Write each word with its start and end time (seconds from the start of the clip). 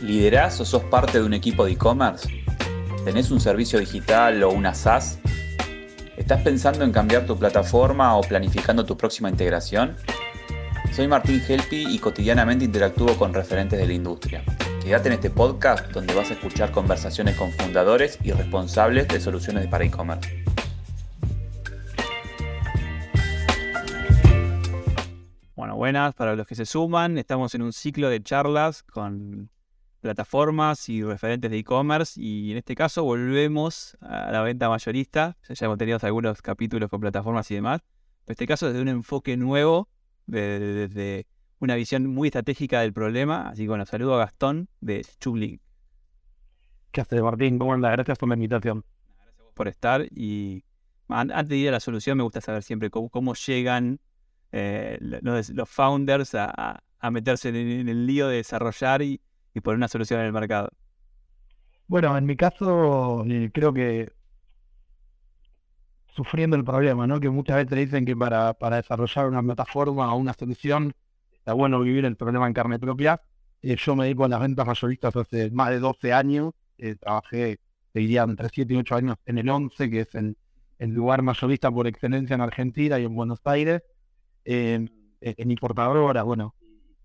¿Liderás 0.00 0.60
o 0.60 0.64
sos 0.64 0.84
parte 0.84 1.18
de 1.18 1.24
un 1.24 1.34
equipo 1.34 1.64
de 1.64 1.72
e-commerce? 1.72 2.28
¿Tenés 3.04 3.32
un 3.32 3.40
servicio 3.40 3.80
digital 3.80 4.40
o 4.44 4.50
una 4.50 4.72
SaaS? 4.72 5.18
¿Estás 6.16 6.42
pensando 6.42 6.84
en 6.84 6.92
cambiar 6.92 7.26
tu 7.26 7.36
plataforma 7.36 8.16
o 8.16 8.20
planificando 8.20 8.84
tu 8.84 8.96
próxima 8.96 9.28
integración? 9.28 9.96
Soy 10.92 11.08
Martín 11.08 11.42
Helpi 11.46 11.86
y 11.88 11.98
cotidianamente 11.98 12.64
interactúo 12.64 13.16
con 13.16 13.34
referentes 13.34 13.76
de 13.76 13.88
la 13.88 13.92
industria. 13.92 14.44
Quédate 14.80 15.08
en 15.08 15.14
este 15.14 15.30
podcast 15.30 15.90
donde 15.90 16.14
vas 16.14 16.30
a 16.30 16.34
escuchar 16.34 16.70
conversaciones 16.70 17.36
con 17.36 17.50
fundadores 17.50 18.20
y 18.22 18.30
responsables 18.30 19.08
de 19.08 19.20
soluciones 19.20 19.66
para 19.66 19.84
e-commerce. 19.84 20.44
Bueno, 25.56 25.74
buenas 25.74 26.14
para 26.14 26.36
los 26.36 26.46
que 26.46 26.54
se 26.54 26.66
suman. 26.66 27.18
Estamos 27.18 27.52
en 27.56 27.62
un 27.62 27.72
ciclo 27.72 28.08
de 28.08 28.22
charlas 28.22 28.84
con 28.84 29.50
plataformas 30.00 30.88
y 30.88 31.02
referentes 31.02 31.50
de 31.50 31.58
e-commerce 31.58 32.20
y 32.20 32.52
en 32.52 32.58
este 32.58 32.74
caso 32.74 33.04
volvemos 33.04 33.96
a 34.00 34.30
la 34.30 34.42
venta 34.42 34.68
mayorista. 34.68 35.36
Ya 35.48 35.66
hemos 35.66 35.78
tenido 35.78 35.98
algunos 36.02 36.40
capítulos 36.42 36.88
con 36.88 37.00
plataformas 37.00 37.50
y 37.50 37.56
demás. 37.56 37.80
En 38.26 38.32
este 38.32 38.46
caso 38.46 38.66
desde 38.66 38.80
un 38.80 38.88
enfoque 38.88 39.36
nuevo, 39.36 39.88
desde 40.26 41.26
una 41.58 41.74
visión 41.74 42.06
muy 42.06 42.28
estratégica 42.28 42.80
del 42.80 42.92
problema. 42.92 43.48
Así 43.48 43.62
que 43.62 43.68
bueno, 43.68 43.86
saludo 43.86 44.14
a 44.14 44.18
Gastón 44.18 44.68
de 44.80 45.04
Chublink. 45.20 45.60
¿Qué 46.92 47.00
haces, 47.00 47.20
Martín? 47.20 47.58
¿Cómo 47.58 47.74
andas? 47.74 47.92
Gracias 47.92 48.18
por 48.18 48.28
la 48.28 48.34
invitación. 48.34 48.84
Gracias 49.16 49.52
por 49.54 49.68
estar 49.68 50.06
y 50.10 50.64
antes 51.08 51.48
de 51.48 51.56
ir 51.56 51.68
a 51.68 51.72
la 51.72 51.80
solución 51.80 52.18
me 52.18 52.22
gusta 52.22 52.40
saber 52.40 52.62
siempre 52.62 52.90
cómo, 52.90 53.34
llegan 53.34 53.98
eh, 54.52 54.98
los, 55.00 55.68
founders 55.68 56.34
a, 56.34 56.82
meterse 57.10 57.48
en 57.48 57.88
el 57.88 58.06
lío 58.06 58.28
de 58.28 58.36
desarrollar 58.36 59.02
y, 59.02 59.20
y 59.54 59.60
poner 59.60 59.76
una 59.76 59.88
solución 59.88 60.20
en 60.20 60.26
el 60.26 60.32
mercado? 60.32 60.70
Bueno, 61.88 62.16
en 62.18 62.26
mi 62.26 62.36
caso 62.36 63.24
eh, 63.26 63.50
creo 63.52 63.72
que 63.72 64.12
sufriendo 66.14 66.54
el 66.56 66.64
problema, 66.64 67.06
¿no? 67.06 67.18
Que 67.18 67.30
muchas 67.30 67.56
veces 67.56 67.78
dicen 67.86 68.04
que 68.04 68.14
para, 68.14 68.52
para 68.54 68.76
desarrollar 68.76 69.26
una 69.26 69.42
plataforma 69.42 70.12
o 70.12 70.18
una 70.18 70.34
solución 70.34 70.92
está 71.32 71.54
bueno 71.54 71.80
vivir 71.80 72.04
el 72.04 72.16
problema 72.16 72.46
en 72.46 72.52
carne 72.52 72.78
propia. 72.78 73.22
Eh, 73.62 73.76
yo 73.76 73.96
me 73.96 74.04
dedico 74.04 74.24
a 74.24 74.28
las 74.28 74.40
ventas 74.40 74.66
mayoristas 74.66 75.16
hace 75.16 75.50
más 75.50 75.70
de 75.70 75.78
12 75.78 76.12
años. 76.12 76.52
Eh, 76.76 76.96
trabajé, 76.96 77.58
te 77.92 78.00
diría, 78.00 78.22
entre 78.24 78.50
7 78.50 78.74
y 78.74 78.76
8 78.76 78.94
años 78.96 79.16
en 79.24 79.38
el 79.38 79.48
11, 79.48 79.90
que 79.90 80.00
es 80.00 80.14
el, 80.14 80.36
el 80.78 80.90
lugar 80.90 81.22
mayorista 81.22 81.70
por 81.70 81.86
excelencia 81.86 82.34
en 82.34 82.42
Argentina 82.42 82.98
y 82.98 83.04
en 83.04 83.14
Buenos 83.14 83.40
Aires. 83.44 83.82
en 84.44 84.90
importadoras, 85.20 86.24
bueno, 86.24 86.54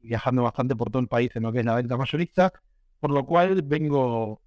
viajando 0.03 0.43
bastante 0.43 0.75
por 0.75 0.89
todo 0.89 1.01
el 1.01 1.07
país 1.07 1.31
en 1.35 1.43
lo 1.43 1.51
que 1.51 1.59
es 1.59 1.65
la 1.65 1.75
venta 1.75 1.97
mayorista, 1.97 2.51
por 2.99 3.11
lo 3.11 3.25
cual 3.25 3.61
vengo, 3.63 4.41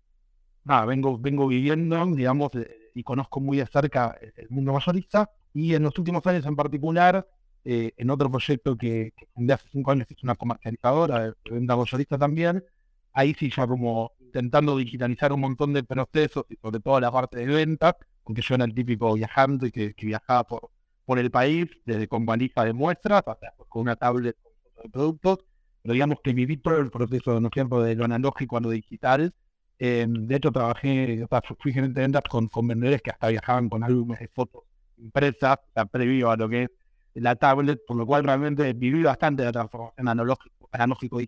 vengo, 0.64 1.18
vengo 1.18 1.46
viviendo, 1.48 2.06
digamos, 2.06 2.54
eh, 2.54 2.90
y 2.94 3.02
conozco 3.02 3.40
muy 3.40 3.58
de 3.58 3.66
cerca 3.66 4.16
el 4.36 4.48
mundo 4.50 4.72
mayorista, 4.72 5.30
y 5.52 5.74
en 5.74 5.82
los 5.82 5.98
últimos 5.98 6.26
años 6.26 6.46
en 6.46 6.56
particular, 6.56 7.26
eh, 7.64 7.92
en 7.96 8.10
otro 8.10 8.30
proyecto 8.30 8.76
que, 8.76 9.12
que 9.16 9.52
hace 9.52 9.68
cinco 9.70 9.90
años, 9.90 10.06
que 10.06 10.14
es 10.14 10.22
una 10.22 10.36
comercializadora 10.36 11.24
de 11.24 11.34
venta 11.50 11.76
mayorista 11.76 12.18
también, 12.18 12.64
ahí 13.12 13.34
sí 13.34 13.50
ya 13.54 13.66
como 13.66 14.12
intentando 14.20 14.76
digitalizar 14.76 15.32
un 15.32 15.40
montón 15.40 15.72
de 15.72 15.82
procesos, 15.82 16.44
y 16.48 16.56
sobre 16.56 16.80
todo 16.80 17.00
la 17.00 17.10
parte 17.10 17.38
de 17.38 17.46
venta, 17.46 17.96
porque 18.22 18.42
yo 18.42 18.54
era 18.54 18.64
el 18.64 18.74
típico 18.74 19.14
viajando 19.14 19.66
y 19.66 19.70
que, 19.70 19.94
viajaba 20.02 20.44
por, 20.44 20.70
por 21.04 21.18
el 21.18 21.30
país, 21.30 21.66
desde 21.84 22.08
con 22.08 22.26
valija 22.26 22.64
de 22.64 22.72
muestras 22.72 23.22
hasta 23.26 23.54
con 23.68 23.82
una 23.82 23.96
tablet 23.96 24.36
de 24.82 24.88
productos, 24.90 25.38
pero 25.82 25.94
digamos 25.94 26.18
que 26.22 26.32
viví 26.32 26.56
todo 26.56 26.78
el 26.78 26.90
proceso 26.90 27.40
¿no 27.40 27.50
tiempo 27.50 27.82
de 27.82 27.94
lo 27.94 28.04
analógico 28.04 28.56
a 28.56 28.60
lo 28.60 28.70
digital. 28.70 29.34
Eh, 29.78 30.06
de 30.08 30.36
hecho, 30.36 30.50
trabajé, 30.52 31.22
o 31.24 31.28
sea, 31.28 31.42
fui 31.58 31.72
gerente 31.72 32.00
de 32.00 32.06
ventas 32.06 32.22
con, 32.28 32.48
con 32.48 32.66
vendedores 32.66 33.02
que 33.02 33.10
hasta 33.10 33.28
viajaban 33.28 33.68
con 33.68 33.84
álbumes 33.84 34.20
de 34.20 34.28
fotos 34.28 34.64
impresas, 34.98 35.58
previo 35.90 36.30
a 36.30 36.36
lo 36.36 36.48
que 36.48 36.64
es 36.64 36.70
la 37.14 37.36
tablet, 37.36 37.80
por 37.86 37.96
lo 37.96 38.06
cual 38.06 38.24
realmente 38.24 38.72
viví 38.72 39.02
bastante 39.02 39.44
la 39.44 39.52
transformación 39.52 40.08
analógico, 40.08 40.68
analógico 40.72 41.20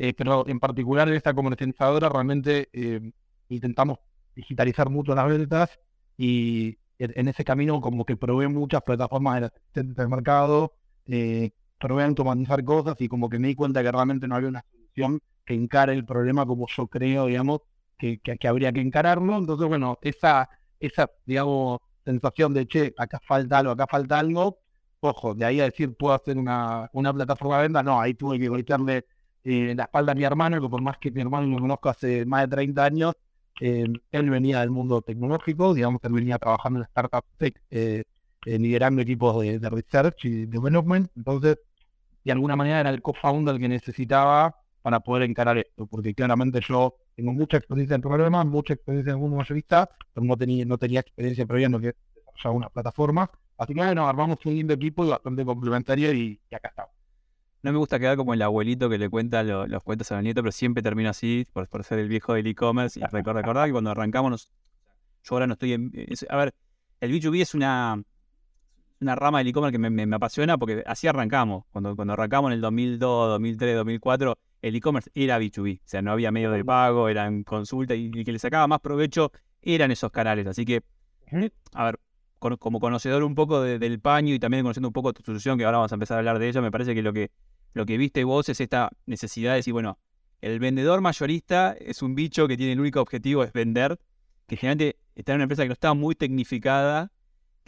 eh, 0.00 0.14
pero 0.14 0.46
en 0.46 0.60
particular 0.60 1.08
en 1.08 1.14
esta 1.14 1.34
comercializadora 1.34 2.08
realmente 2.08 2.68
eh, 2.72 3.10
intentamos 3.48 3.98
digitalizar 4.34 4.88
mucho 4.88 5.14
las 5.14 5.26
ventas 5.28 5.70
y 6.16 6.78
en 7.00 7.28
ese 7.28 7.44
camino 7.44 7.80
como 7.80 8.04
que 8.04 8.16
probé 8.16 8.48
muchas 8.48 8.82
plataformas 8.82 9.50
del 9.74 10.08
mercado, 10.08 10.74
eh, 11.06 11.50
a 11.80 12.04
automatizar 12.06 12.64
cosas 12.64 12.96
y 13.00 13.08
como 13.08 13.28
que 13.28 13.38
me 13.38 13.48
di 13.48 13.54
cuenta 13.54 13.82
que 13.82 13.92
realmente 13.92 14.26
no 14.28 14.36
había 14.36 14.48
una 14.48 14.64
solución 14.70 15.20
que 15.44 15.54
encare 15.54 15.92
el 15.92 16.04
problema 16.04 16.44
como 16.46 16.66
yo 16.68 16.86
creo, 16.88 17.26
digamos, 17.26 17.60
que, 17.98 18.18
que, 18.20 18.48
habría 18.48 18.72
que 18.72 18.80
encararlo. 18.80 19.36
Entonces, 19.38 19.66
bueno, 19.68 19.98
esa, 20.02 20.48
esa, 20.78 21.10
digamos, 21.26 21.80
sensación 22.04 22.54
de, 22.54 22.66
che, 22.66 22.94
acá 22.96 23.20
falta 23.26 23.58
algo, 23.58 23.72
acá 23.72 23.86
falta 23.86 24.18
algo, 24.18 24.58
ojo, 25.00 25.34
de 25.34 25.44
ahí 25.44 25.60
a 25.60 25.64
decir, 25.64 25.94
puedo 25.94 26.14
hacer 26.14 26.38
una, 26.38 26.88
una 26.92 27.12
plataforma 27.12 27.56
de 27.58 27.62
venta, 27.64 27.82
no, 27.82 28.00
ahí 28.00 28.14
tuve 28.14 28.38
que 28.38 28.48
golpearle 28.48 29.06
eh, 29.44 29.74
la 29.76 29.84
espalda 29.84 30.12
a 30.12 30.14
mi 30.14 30.24
hermano, 30.24 30.60
que 30.60 30.68
por 30.68 30.82
más 30.82 30.98
que 30.98 31.10
mi 31.10 31.20
hermano 31.20 31.46
lo 31.48 31.58
conozco 31.58 31.88
hace 31.88 32.24
más 32.26 32.42
de 32.42 32.48
30 32.48 32.84
años, 32.84 33.14
eh, 33.60 33.86
él 34.12 34.30
venía 34.30 34.60
del 34.60 34.70
mundo 34.70 35.02
tecnológico, 35.02 35.74
digamos, 35.74 36.00
él 36.04 36.12
venía 36.12 36.38
trabajando 36.38 36.80
en 36.80 36.86
startups 36.86 37.28
tech, 37.36 37.60
eh, 37.70 38.04
liderando 38.44 39.02
equipos 39.02 39.42
de, 39.42 39.58
de, 39.58 39.70
research 39.70 40.24
y 40.24 40.46
development, 40.46 41.10
entonces 41.16 41.58
de 42.28 42.32
alguna 42.32 42.56
manera 42.56 42.80
era 42.80 42.90
el 42.90 43.00
co-founder 43.00 43.58
que 43.58 43.68
necesitaba 43.68 44.54
para 44.82 45.00
poder 45.00 45.22
encarar 45.22 45.56
esto, 45.56 45.86
porque 45.86 46.14
claramente 46.14 46.60
yo 46.60 46.94
tengo 47.16 47.32
mucha 47.32 47.56
experiencia 47.56 47.94
en 47.94 48.02
problemas, 48.02 48.46
mucha 48.46 48.74
experiencia 48.74 49.10
en 49.10 49.16
el 49.16 49.20
mundo 49.22 49.38
mayorista, 49.38 49.88
pero 50.12 50.26
no 50.26 50.36
tenía, 50.36 50.64
no 50.66 50.76
tenía 50.76 51.00
experiencia 51.00 51.46
previa 51.46 51.66
en 51.66 51.72
lo 51.72 51.80
que 51.80 51.88
es 51.88 52.44
una 52.44 52.68
plataforma. 52.68 53.30
Así 53.56 53.72
que 53.72 53.80
bueno, 53.80 54.06
armamos 54.06 54.38
un 54.44 54.54
lindo 54.54 54.74
equipo 54.74 55.06
y 55.06 55.08
bastante 55.08 55.42
complementario 55.44 56.12
y, 56.12 56.38
acá 56.52 56.68
estamos. 56.68 56.92
No 57.62 57.72
me 57.72 57.78
gusta 57.78 57.98
quedar 57.98 58.16
como 58.16 58.34
el 58.34 58.42
abuelito 58.42 58.90
que 58.90 58.98
le 58.98 59.08
cuenta 59.08 59.42
los 59.42 59.82
cuentos 59.82 60.12
a 60.12 60.16
los 60.16 60.24
nietos, 60.24 60.42
pero 60.42 60.52
siempre 60.52 60.82
termino 60.82 61.08
así, 61.08 61.46
por, 61.52 61.82
ser 61.82 61.98
el 61.98 62.08
viejo 62.08 62.34
del 62.34 62.46
e-commerce. 62.46 63.00
Y 63.00 63.02
que 63.02 63.72
cuando 63.72 63.90
arrancamos, 63.90 64.50
yo 65.24 65.34
ahora 65.34 65.46
no 65.46 65.54
estoy 65.54 65.72
en... 65.72 65.92
a 66.28 66.36
ver, 66.36 66.54
el 67.00 67.10
B2B 67.10 67.40
es 67.40 67.54
una, 67.54 68.00
una 69.00 69.14
rama 69.14 69.38
del 69.38 69.48
e-commerce 69.48 69.72
que 69.72 69.78
me, 69.78 70.14
apasiona 70.14 70.58
porque 70.58 70.82
así 70.86 71.06
arrancamos. 71.06 71.64
Cuando, 71.70 71.94
cuando 71.94 72.14
arrancamos 72.14 72.50
en 72.50 72.54
el 72.54 72.60
2002, 72.60 73.28
2003, 73.28 73.76
2004, 73.76 74.38
el 74.62 74.74
e-commerce 74.74 75.10
era 75.14 75.38
B2B. 75.38 75.78
O 75.78 75.82
sea, 75.84 76.02
no 76.02 76.12
había 76.12 76.30
medio 76.30 76.50
de 76.50 76.64
pago, 76.64 77.08
eran 77.08 77.44
consultas 77.44 77.96
y, 77.96 78.10
el 78.14 78.24
que 78.24 78.32
le 78.32 78.38
sacaba 78.38 78.66
más 78.66 78.80
provecho 78.80 79.32
eran 79.62 79.90
esos 79.90 80.10
canales. 80.10 80.46
Así 80.46 80.64
que, 80.64 80.82
a 81.72 81.84
ver, 81.84 82.00
como 82.38 82.80
conocedor 82.80 83.22
un 83.22 83.34
poco 83.34 83.62
del 83.62 84.00
paño 84.00 84.34
y 84.34 84.38
también 84.38 84.62
conociendo 84.62 84.88
un 84.88 84.92
poco 84.92 85.12
tu 85.12 85.22
solución, 85.22 85.58
que 85.58 85.64
ahora 85.64 85.78
vamos 85.78 85.92
a 85.92 85.96
empezar 85.96 86.16
a 86.16 86.18
hablar 86.18 86.38
de 86.38 86.48
ello, 86.48 86.62
me 86.62 86.70
parece 86.70 86.94
que 86.94 87.02
lo 87.02 87.12
que, 87.12 87.30
lo 87.74 87.86
que 87.86 87.98
viste 87.98 88.24
vos 88.24 88.48
es 88.48 88.60
esta 88.60 88.90
necesidad 89.06 89.52
de 89.52 89.56
decir, 89.56 89.72
bueno, 89.72 89.98
el 90.40 90.60
vendedor 90.60 91.00
mayorista 91.00 91.72
es 91.72 92.02
un 92.02 92.14
bicho 92.14 92.46
que 92.46 92.56
tiene 92.56 92.72
el 92.72 92.80
único 92.80 93.00
objetivo 93.00 93.42
es 93.42 93.52
vender, 93.52 93.98
que 94.46 94.56
generalmente 94.56 94.98
está 95.16 95.32
en 95.32 95.36
una 95.36 95.44
empresa 95.44 95.62
que 95.64 95.68
no 95.68 95.72
está 95.72 95.94
muy 95.94 96.14
tecnificada 96.14 97.10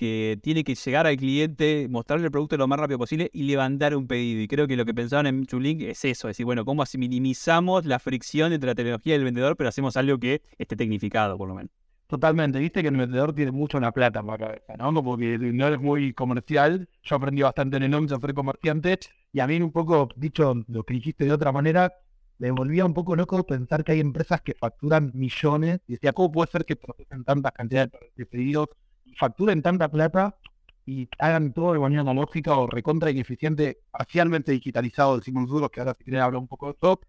que 0.01 0.39
tiene 0.43 0.65
que 0.65 0.75
llegar 0.75 1.07
al 1.07 1.19
cliente, 1.19 1.87
mostrarle 1.91 2.25
el 2.25 2.33
producto 2.33 2.57
lo 2.57 2.67
más 2.67 2.81
rápido 2.81 2.99
posible 2.99 3.29
y 3.35 3.43
levantar 3.43 3.95
un 3.95 4.07
pedido. 4.07 4.41
Y 4.41 4.49
creo 4.49 4.67
que 4.67 4.75
lo 4.75 4.87
que 4.87 4.95
pensaban 4.95 5.27
en 5.27 5.45
Chulink 5.45 5.83
es 5.83 6.03
eso, 6.07 6.27
es 6.27 6.37
decir, 6.37 6.47
bueno, 6.47 6.65
cómo 6.65 6.85
minimizamos 6.97 7.85
la 7.85 7.99
fricción 7.99 8.55
entre 8.55 8.69
la 8.69 8.75
tecnología 8.75 9.13
y 9.13 9.19
el 9.19 9.25
vendedor, 9.25 9.59
pero 9.59 9.69
hacemos 9.69 9.99
algo 9.99 10.19
que 10.19 10.41
esté 10.57 10.75
tecnificado, 10.75 11.37
por 11.37 11.49
lo 11.49 11.55
menos. 11.55 11.71
Totalmente, 12.07 12.59
viste 12.59 12.81
que 12.81 12.89
el 12.89 12.97
vendedor 12.97 13.35
tiene 13.35 13.53
mucho 13.53 13.79
la 13.79 13.93
plata 13.93 14.21
en 14.21 14.27
la 14.29 14.39
cabeza, 14.39 14.75
¿no? 14.79 14.95
Como 14.95 15.19
que 15.19 15.37
no 15.37 15.69
es 15.69 15.79
muy 15.79 16.15
comercial. 16.15 16.89
Yo 17.03 17.17
aprendí 17.17 17.43
bastante 17.43 17.77
en 17.77 17.83
el 17.83 17.91
nombre, 17.91 18.17
fui 18.19 18.33
comerciante, 18.33 18.99
y 19.35 19.41
a 19.41 19.47
mí 19.47 19.61
un 19.61 19.71
poco, 19.71 20.09
dicho 20.17 20.55
lo 20.67 20.83
que 20.83 20.95
dijiste 20.95 21.27
de 21.27 21.33
otra 21.33 21.53
manera, 21.53 21.93
me 22.39 22.51
volvía 22.53 22.87
un 22.87 22.95
poco 22.95 23.15
loco 23.17 23.45
pensar 23.45 23.85
que 23.85 23.93
hay 23.93 24.01
empresas 24.01 24.41
que 24.41 24.55
facturan 24.55 25.11
millones, 25.13 25.81
y 25.87 25.93
decía, 25.93 26.15
¿cómo 26.15 26.33
puede 26.33 26.51
ser 26.51 26.65
que 26.65 26.77
procesen 26.77 27.23
tantas 27.23 27.53
cantidades 27.53 27.91
de 28.17 28.25
pedidos 28.25 28.69
facturen 29.17 29.63
tanta 29.63 29.89
plata 29.89 30.37
y 30.87 31.09
hagan 31.19 31.53
todo 31.53 31.73
de 31.73 31.79
manera 31.79 32.03
analógica 32.03 32.57
o 32.57 32.67
recontra 32.67 33.11
ineficiente, 33.11 33.81
parcialmente 33.91 34.53
digitalizado, 34.53 35.19
decimos 35.19 35.45
nosotros, 35.45 35.71
que 35.71 35.81
ahora 35.81 35.95
si 35.97 36.05
quieren 36.05 36.23
hablar 36.23 36.41
un 36.41 36.49
poco 36.49 36.67
de 36.67 36.73
eso, 36.73 37.01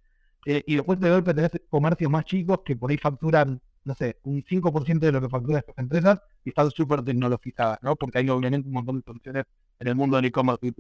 eh, 0.45 0.63
y 0.65 0.75
después 0.75 0.99
de 0.99 1.09
golpe 1.09 1.33
tenés 1.33 1.51
comercios 1.69 2.11
más 2.11 2.25
chicos 2.25 2.61
que 2.65 2.75
por 2.75 2.91
ahí 2.91 2.97
facturan, 2.97 3.61
no 3.83 3.95
sé, 3.95 4.19
un 4.23 4.43
5% 4.43 5.05
de 5.05 5.11
lo 5.11 5.21
que 5.21 5.29
facturan 5.29 5.59
estas 5.59 5.77
empresas 5.77 6.19
y 6.43 6.49
están 6.49 6.69
súper 6.71 7.03
tecnologizadas, 7.03 7.79
¿no? 7.81 7.95
Porque 7.95 8.19
hay 8.19 8.29
obviamente 8.29 8.67
un 8.67 8.73
montón 8.73 8.97
de 8.97 9.03
soluciones 9.03 9.45
en 9.79 9.87
el 9.87 9.95
mundo 9.95 10.17
del 10.17 10.25
e-commerce. 10.25 10.73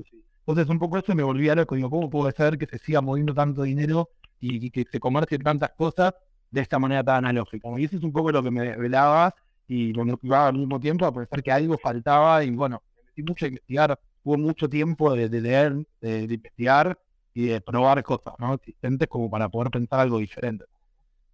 Entonces, 0.45 0.69
un 0.69 0.79
poco 0.79 0.97
eso 0.97 1.15
me 1.15 1.23
volvía 1.23 1.55
loco. 1.55 1.75
Digo, 1.75 1.89
¿cómo 1.89 2.09
puede 2.09 2.33
ser 2.33 2.57
que 2.57 2.65
se 2.67 2.77
siga 2.79 3.01
moviendo 3.01 3.33
tanto 3.33 3.63
dinero 3.63 4.09
y, 4.39 4.69
que 4.71 4.85
se 4.91 4.99
comercien 4.99 5.41
tantas 5.41 5.71
cosas 5.71 6.13
de 6.49 6.61
esta 6.61 6.79
manera 6.79 7.03
tan 7.03 7.25
analógica? 7.25 7.67
Y 7.77 7.85
eso 7.85 7.97
es 7.97 8.03
un 8.03 8.11
poco 8.11 8.31
lo 8.31 8.43
que 8.43 8.51
me 8.51 8.61
desvelaba 8.61 9.33
y 9.71 9.93
lo 9.93 10.03
motivaba 10.03 10.49
al 10.49 10.57
mismo 10.57 10.81
tiempo 10.81 11.05
a 11.05 11.13
pensar 11.13 11.41
que 11.41 11.49
algo 11.49 11.77
faltaba 11.77 12.43
y 12.43 12.51
bueno, 12.51 12.83
me 12.97 13.03
metí 13.05 13.23
mucho 13.23 13.45
a 13.45 13.47
investigar, 13.47 13.97
hubo 14.21 14.37
mucho 14.37 14.67
tiempo 14.67 15.15
de, 15.15 15.29
leer, 15.29 15.87
de, 16.01 16.23
investigar 16.23 16.99
y 17.33 17.45
de 17.45 17.61
probar 17.61 18.03
cosas 18.03 18.33
¿no? 18.37 18.55
existentes 18.55 19.07
como 19.07 19.29
para 19.29 19.47
poder 19.47 19.71
pensar 19.71 20.01
algo 20.01 20.17
diferente. 20.17 20.65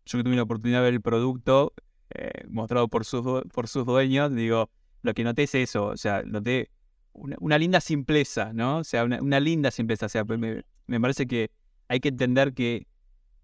Yo 0.06 0.20
que 0.20 0.24
tuve 0.24 0.36
la 0.36 0.44
oportunidad 0.44 0.82
de 0.82 0.84
ver 0.84 0.94
el 0.94 1.02
producto 1.02 1.74
eh, 2.14 2.46
mostrado 2.48 2.88
por 2.88 3.06
sus, 3.06 3.24
por 3.52 3.68
sus 3.68 3.88
dueños, 3.88 4.32
digo, 4.36 4.70
lo 5.02 5.16
que 5.16 5.24
noté 5.24 5.44
es 5.44 5.56
eso, 5.56 5.88
o 5.88 5.98
sea, 5.98 6.22
noté 6.22 6.70
una, 7.14 7.58
linda 7.58 7.82
simpleza, 7.82 8.54
¿no? 8.54 8.78
O 8.78 8.84
sea, 8.84 9.04
una, 9.04 9.40
linda 9.40 9.72
simpleza, 9.72 10.06
o 10.06 10.10
sea, 10.10 10.24
me, 10.26 10.64
me, 10.86 11.02
parece 11.02 11.26
que 11.26 11.50
hay 11.88 12.00
que 12.00 12.10
entender 12.10 12.54
que 12.54 12.86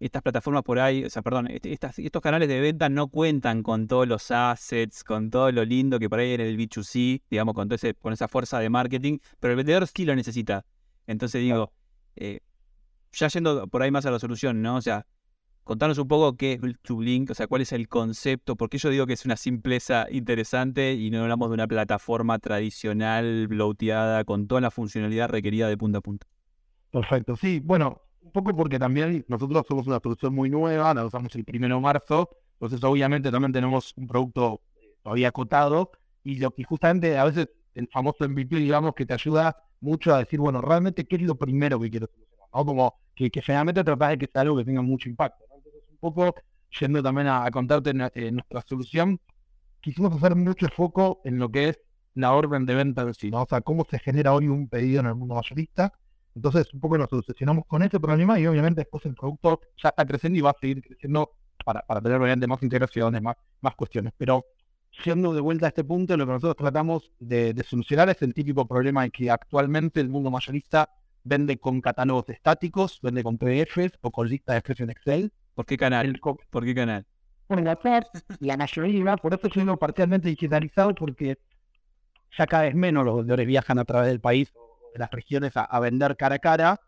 estas 0.06 0.22
plataformas 0.22 0.64
por 0.64 0.80
ahí, 0.80 1.06
o 1.06 1.10
sea, 1.10 1.22
perdón, 1.22 1.48
este, 1.50 1.72
estos 1.72 2.22
canales 2.22 2.50
de 2.50 2.60
venta 2.60 2.90
no 2.90 3.08
cuentan 3.08 3.64
con 3.64 3.88
todos 3.88 4.06
los 4.06 4.32
assets, 4.32 5.04
con 5.04 5.30
todo 5.30 5.52
lo 5.52 5.64
lindo 5.64 5.98
que 5.98 6.10
por 6.10 6.20
ahí 6.20 6.34
en 6.34 6.42
el 6.42 6.58
B2C, 6.58 7.22
digamos, 7.30 7.54
con, 7.54 7.70
todo 7.70 7.76
ese, 7.76 7.94
con 7.94 8.12
esa 8.12 8.28
fuerza 8.28 8.60
de 8.60 8.70
marketing, 8.70 9.20
pero 9.40 9.54
el 9.54 9.58
vendedor 9.58 9.88
sí 9.88 10.04
lo 10.04 10.14
necesita. 10.16 10.66
Entonces 11.08 11.42
digo, 11.42 11.72
eh, 12.18 12.42
ya 13.14 13.28
yendo 13.30 13.68
por 13.68 13.82
ahí 13.82 13.92
más 13.92 14.06
a 14.06 14.12
la 14.12 14.20
solución, 14.20 14.62
¿no? 14.62 14.76
O 14.76 14.82
sea, 14.82 15.06
contanos 15.64 15.98
un 15.98 16.08
poco 16.10 16.36
qué 16.36 16.54
es 16.54 16.60
TubeLink, 16.82 17.32
o 17.32 17.34
sea, 17.34 17.48
cuál 17.48 17.62
es 17.62 17.72
el 17.72 17.88
concepto, 17.88 18.58
porque 18.58 18.78
yo 18.78 18.90
digo 18.90 19.08
que 19.08 19.14
es 19.14 19.24
una 19.24 19.38
simpleza 19.38 20.08
interesante 20.12 20.94
y 20.96 21.12
no 21.12 21.22
hablamos 21.22 21.50
de 21.50 21.54
una 21.54 21.68
plataforma 21.68 22.40
tradicional, 22.40 23.48
bloateada, 23.48 24.26
con 24.26 24.48
toda 24.48 24.60
la 24.60 24.70
funcionalidad 24.72 25.30
requerida 25.30 25.70
de 25.70 25.78
punta 25.78 26.00
a 26.00 26.02
punta. 26.02 26.28
Perfecto, 26.92 27.38
sí, 27.38 27.62
bueno, 27.64 28.02
un 28.24 28.32
poco 28.32 28.56
porque 28.56 28.80
también 28.80 29.26
nosotros 29.28 29.66
somos 29.68 29.88
una 29.88 30.00
solución 30.00 30.34
muy 30.34 30.50
nueva, 30.50 30.94
la 30.94 31.06
usamos 31.06 31.36
el 31.36 31.44
primero 31.44 31.76
de 31.76 31.82
marzo, 31.82 32.30
entonces 32.54 32.84
obviamente 32.84 33.32
también 33.32 33.52
tenemos 33.52 33.94
un 33.98 34.08
producto 34.08 34.62
todavía 35.04 35.28
acotado 35.30 35.92
y 36.24 36.38
lo 36.38 36.52
que 36.52 36.64
justamente 36.64 37.18
a 37.18 37.26
veces 37.26 37.50
el 37.76 37.88
famoso 37.88 38.28
MVP, 38.28 38.56
digamos, 38.58 38.94
que 38.94 39.06
te 39.06 39.14
ayuda 39.14 39.58
mucho 39.82 40.14
a 40.14 40.20
decir, 40.20 40.40
bueno, 40.40 40.62
realmente 40.62 41.06
qué 41.06 41.18
es 41.18 41.24
lo 41.24 41.36
primero 41.36 41.80
que 41.80 41.90
quiero 41.90 42.08
solucionar, 42.08 42.48
¿no? 42.54 42.66
Como 42.66 42.96
que, 43.16 43.30
que 43.30 43.42
generalmente 43.42 43.84
tratas 43.84 44.10
de 44.12 44.18
que 44.18 44.30
sea 44.32 44.42
algo 44.42 44.58
que 44.58 44.66
tenga 44.66 44.82
mucho 44.82 45.10
impacto, 45.10 45.44
Entonces 45.56 45.84
un 45.90 45.98
poco, 45.98 46.36
yendo 46.80 47.04
también 47.04 47.28
a, 47.28 47.50
contarte 47.52 47.94
nuestra 47.94 48.62
solución, 48.62 49.20
quisimos 49.82 50.16
hacer 50.16 50.36
mucho 50.36 50.68
foco 50.70 51.22
en 51.26 51.40
lo 51.40 51.50
que 51.50 51.70
es 51.70 51.80
la 52.16 52.34
orden 52.34 52.66
de 52.66 52.76
venta 52.76 53.02
en 53.02 53.14
sí, 53.14 53.32
¿no? 53.32 53.42
O 53.44 53.48
sea, 53.48 53.62
cómo 53.62 53.86
se 53.90 54.00
genera 54.00 54.34
hoy 54.34 54.48
un 54.48 54.70
pedido 54.70 55.02
en 55.02 55.08
el 55.08 55.16
mundo 55.16 55.36
mayorista, 55.36 55.92
entonces, 56.36 56.74
un 56.74 56.80
poco 56.80 56.98
nos 56.98 57.12
obsesionamos 57.14 57.66
con 57.68 57.84
ese 57.84 58.00
problema 58.00 58.40
y 58.40 58.48
obviamente 58.48 58.82
después 58.82 59.06
el 59.06 59.14
producto 59.14 59.62
ya 59.82 59.90
está 59.90 60.06
creciendo 60.06 60.40
y 60.40 60.42
va 60.42 60.50
a 60.52 60.56
seguir 60.60 60.82
creciendo 60.82 61.32
para, 61.64 61.82
para 61.82 62.02
tener 62.02 62.20
obviamente 62.20 62.48
más 62.48 62.62
integraciones, 62.64 63.22
más, 63.22 63.36
más 63.62 63.76
cuestiones. 63.76 64.14
Pero 64.18 64.46
siendo 65.02 65.34
de 65.34 65.42
vuelta 65.42 65.68
a 65.68 65.70
este 65.70 65.84
punto, 65.84 66.18
lo 66.18 66.26
que 66.26 66.32
nosotros 66.32 66.56
tratamos 66.56 67.12
de, 67.20 67.56
solucionar 67.68 68.10
es 68.10 68.22
el 68.22 68.34
típico 68.34 68.68
problema 68.68 69.04
de 69.04 69.12
que 69.12 69.30
actualmente 69.30 70.00
el 70.00 70.10
mundo 70.10 70.32
mayorista 70.32 70.90
vende 71.24 71.58
con 71.58 71.82
catálogos 71.82 72.30
estáticos, 72.30 73.00
vende 73.02 73.24
con 73.24 73.38
PDFs 73.38 73.98
o 74.02 74.12
con 74.12 74.28
listas 74.28 74.56
de 74.56 74.58
expresión 74.58 74.90
Excel. 74.90 75.32
¿Por 75.54 75.66
qué 75.66 75.78
canal? 75.78 76.20
¿Por 76.50 76.66
qué 76.66 76.76
canal? 76.76 77.06
Por 77.48 77.62
la 77.62 77.78
la 78.40 78.58
mayoría, 78.58 79.18
por 79.18 79.34
eso 79.34 79.50
sido 79.50 79.78
parcialmente 79.78 80.30
digitalizado, 80.30 80.96
porque 80.96 81.38
ya 82.38 82.48
cada 82.48 82.64
vez 82.64 82.74
menos 82.74 83.06
los 83.06 83.18
vendedores 83.18 83.46
viajan 83.46 83.78
a 83.78 83.86
través 83.86 84.10
del 84.10 84.20
país 84.20 84.52
de 84.94 85.00
las 85.00 85.12
regiones 85.12 85.52
a, 85.56 85.80
vender 85.80 86.16
cara 86.16 86.36
a 86.36 86.40
cara. 86.40 86.82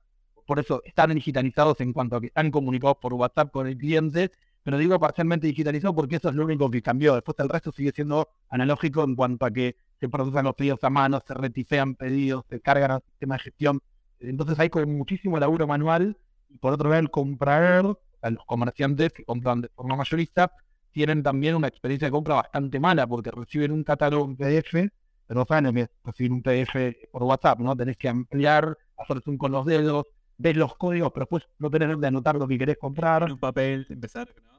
Por 0.45 0.59
eso 0.59 0.81
están 0.85 1.13
digitalizados 1.13 1.81
en 1.81 1.91
cuanto 1.91 2.15
a 2.15 2.21
que 2.21 2.27
están 2.27 2.51
comunicados 2.51 2.97
por 3.01 3.13
WhatsApp 3.13 3.51
con 3.51 3.67
el 3.67 3.77
cliente, 3.77 4.31
pero 4.63 4.77
digo 4.77 4.99
parcialmente 4.99 5.47
digitalizado 5.47 5.95
porque 5.95 6.17
eso 6.17 6.29
es 6.29 6.35
lo 6.35 6.45
único 6.45 6.69
que 6.69 6.81
cambió. 6.81 7.15
Después 7.15 7.35
el 7.39 7.49
resto 7.49 7.71
sigue 7.71 7.91
siendo 7.91 8.29
analógico 8.49 9.03
en 9.03 9.15
cuanto 9.15 9.45
a 9.45 9.51
que 9.51 9.75
se 9.99 10.07
producen 10.07 10.43
los 10.43 10.55
pedidos 10.55 10.83
a 10.83 10.89
mano, 10.89 11.21
se 11.25 11.33
retifean 11.33 11.95
pedidos, 11.95 12.45
se 12.49 12.61
cargan 12.61 12.91
al 12.91 13.01
sistema 13.01 13.35
de 13.35 13.39
gestión. 13.39 13.81
Entonces 14.19 14.59
hay 14.59 14.69
como 14.69 14.85
muchísimo 14.85 15.39
laburo 15.39 15.67
manual 15.67 16.17
y 16.49 16.57
por 16.57 16.73
otro 16.73 16.89
lado 16.89 17.01
el 17.01 17.09
comprador, 17.09 17.99
los 18.21 18.45
comerciantes 18.45 19.13
que 19.13 19.23
compran 19.23 19.61
de 19.61 19.69
forma 19.69 19.95
mayorista, 19.95 20.51
tienen 20.91 21.23
también 21.23 21.55
una 21.55 21.67
experiencia 21.67 22.07
de 22.07 22.11
compra 22.11 22.35
bastante 22.35 22.79
mala 22.79 23.05
porque 23.05 23.29
reciben 23.31 23.71
un 23.71 23.83
catálogo 23.83 24.25
en 24.25 24.35
PDF 24.35 24.91
pero 25.27 25.45
saben 25.45 25.73
que 25.73 25.89
recibir 26.03 26.31
un 26.31 26.41
PDF 26.41 27.09
por 27.11 27.23
WhatsApp, 27.23 27.59
¿no? 27.59 27.75
Tenés 27.75 27.97
que 27.97 28.09
ampliar, 28.09 28.77
hacer 28.97 29.21
zoom 29.21 29.37
con 29.37 29.51
los 29.51 29.65
dedos, 29.65 30.05
ver 30.37 30.57
los 30.57 30.75
códigos, 30.75 31.11
pero 31.11 31.25
después 31.25 31.43
no 31.59 31.69
tenés 31.69 31.99
de 31.99 32.07
anotar 32.07 32.35
lo 32.35 32.47
que 32.47 32.57
querés 32.57 32.77
comprar. 32.77 33.31
Un 33.31 33.39
papel, 33.39 33.85
empezar, 33.89 34.27
¿no? 34.43 34.55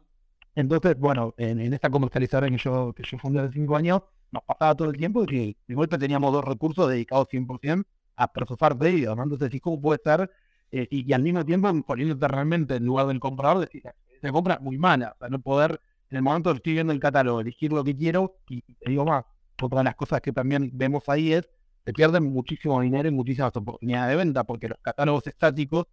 Entonces, 0.54 0.98
bueno, 0.98 1.34
en, 1.36 1.72
esta 1.72 1.90
comercializadora 1.90 2.48
que 2.48 2.56
yo, 2.56 2.92
que 2.94 3.02
yo 3.02 3.18
fundé 3.18 3.40
hace 3.40 3.52
cinco 3.52 3.76
años, 3.76 4.00
nos 4.32 4.42
pasaba 4.42 4.74
todo 4.74 4.90
el 4.90 4.96
tiempo 4.96 5.24
que 5.26 5.56
de 5.66 5.74
golpe 5.74 5.98
teníamos 5.98 6.32
dos 6.32 6.44
recursos 6.44 6.88
dedicados 6.88 7.28
100% 7.28 7.84
a 8.16 8.32
procesar 8.32 8.76
pedidos, 8.78 9.14
¿no? 9.16 9.24
Entonces, 9.24 9.60
¿cómo 9.60 9.80
puede 9.80 10.00
ser? 10.02 10.30
Eh, 10.72 10.88
y, 10.90 11.12
al 11.12 11.22
mismo 11.22 11.44
tiempo 11.44 11.70
poniéndote 11.82 12.26
realmente 12.26 12.76
en 12.76 12.86
lugar 12.86 13.06
del 13.06 13.20
comprador, 13.20 13.60
decir, 13.60 13.82
se 14.20 14.32
compra 14.32 14.58
muy 14.58 14.78
mala, 14.78 15.14
sea, 15.18 15.28
no 15.28 15.40
poder, 15.40 15.80
en 16.10 16.16
el 16.16 16.22
momento 16.22 16.50
que 16.52 16.56
estoy 16.56 16.72
viendo 16.72 16.92
el 16.92 17.00
catálogo, 17.00 17.40
elegir 17.40 17.72
lo 17.72 17.84
que 17.84 17.94
quiero 17.94 18.38
y 18.48 18.62
te 18.62 18.90
digo 18.90 19.04
más, 19.04 19.24
otra 19.64 19.78
de 19.78 19.84
las 19.84 19.96
cosas 19.96 20.20
que 20.20 20.32
también 20.32 20.70
vemos 20.74 21.08
ahí 21.08 21.32
es 21.32 21.48
que 21.84 21.92
pierden 21.92 22.24
muchísimo 22.24 22.80
dinero 22.80 23.08
y 23.08 23.12
muchísimas 23.12 23.54
oportunidades 23.56 24.10
de 24.10 24.16
venta, 24.16 24.44
porque 24.44 24.68
los 24.68 24.78
catálogos 24.82 25.26
estáticos 25.26 25.86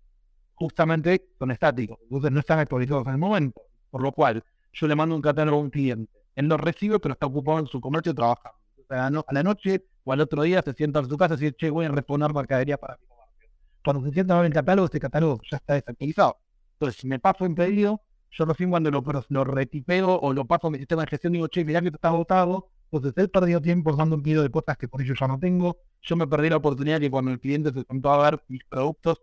justamente 0.56 1.30
son 1.38 1.52
estáticos, 1.52 2.00
entonces 2.04 2.32
no 2.32 2.40
están 2.40 2.60
actualizados 2.60 3.06
en 3.06 3.14
el 3.14 3.18
momento. 3.20 3.62
Por 3.90 4.02
lo 4.02 4.12
cual, 4.12 4.44
yo 4.74 4.88
le 4.88 4.96
mando 4.96 5.16
un 5.16 5.22
catálogo 5.22 5.58
a 5.58 5.62
un 5.62 5.70
cliente, 5.70 6.12
él 6.36 6.48
lo 6.48 6.58
recibe, 6.58 7.00
pero 7.00 7.14
está 7.14 7.28
ocupado 7.28 7.60
en 7.60 7.68
su 7.68 7.80
comercio 7.80 8.14
trabajando. 8.14 8.58
O 8.90 9.26
a 9.28 9.34
la 9.34 9.44
noche 9.44 9.86
o 10.04 10.14
al 10.14 10.22
otro 10.22 10.44
día 10.44 10.62
se 10.62 10.74
sienta 10.74 11.00
en 11.00 11.10
su 11.10 11.18
casa 11.18 11.36
y 11.36 11.38
dice, 11.38 11.56
che, 11.56 11.70
voy 11.70 11.86
a 11.86 11.90
reponer 11.90 12.34
mercadería 12.34 12.78
para 12.78 12.98
mi 12.98 13.06
comercio. 13.08 13.50
Cuando 13.84 14.04
se 14.04 14.14
sienta 14.14 14.40
en 14.40 14.46
el 14.46 14.54
catálogo, 14.54 14.86
este 14.86 15.00
catálogo 15.00 15.42
ya 15.50 15.58
está 15.58 15.76
desactualizado. 15.76 16.38
Entonces, 16.74 17.02
si 17.02 17.08
me 17.08 17.20
paso 17.20 17.46
en 17.46 17.56
pedido, 17.56 18.02
yo 18.32 18.46
recién 18.46 18.72
cuando 18.72 18.90
lo, 18.90 19.04
lo 19.30 19.44
retipeo 19.44 20.20
o 20.20 20.34
lo 20.34 20.46
paso 20.46 20.68
a 20.68 20.72
mi 20.72 20.80
sistema 20.80 21.04
de 21.04 21.08
gestión, 21.10 21.34
digo, 21.34 21.48
che, 21.48 21.64
mirá 21.64 21.82
que 21.82 21.90
está 21.90 22.10
agotado, 22.10 22.70
entonces 22.98 23.24
él 23.24 23.30
perdió 23.30 23.62
tiempo 23.62 23.96
dando 23.96 24.16
un 24.16 24.24
pedido 24.24 24.44
de 24.44 24.50
cosas 24.50 24.78
que 24.78 24.88
por 24.88 25.02
ello 25.02 25.14
ya 25.20 25.28
no 25.28 25.40
tengo. 25.40 25.78
Yo 26.02 26.16
me 26.16 26.28
perdí 26.28 26.50
la 26.50 26.58
oportunidad 26.58 27.00
que 27.00 27.10
cuando 27.10 27.32
el 27.32 27.40
cliente 27.40 27.72
se 27.74 27.84
sentó 27.84 28.12
a 28.12 28.30
ver 28.30 28.44
mis 28.48 28.64
productos, 28.66 29.22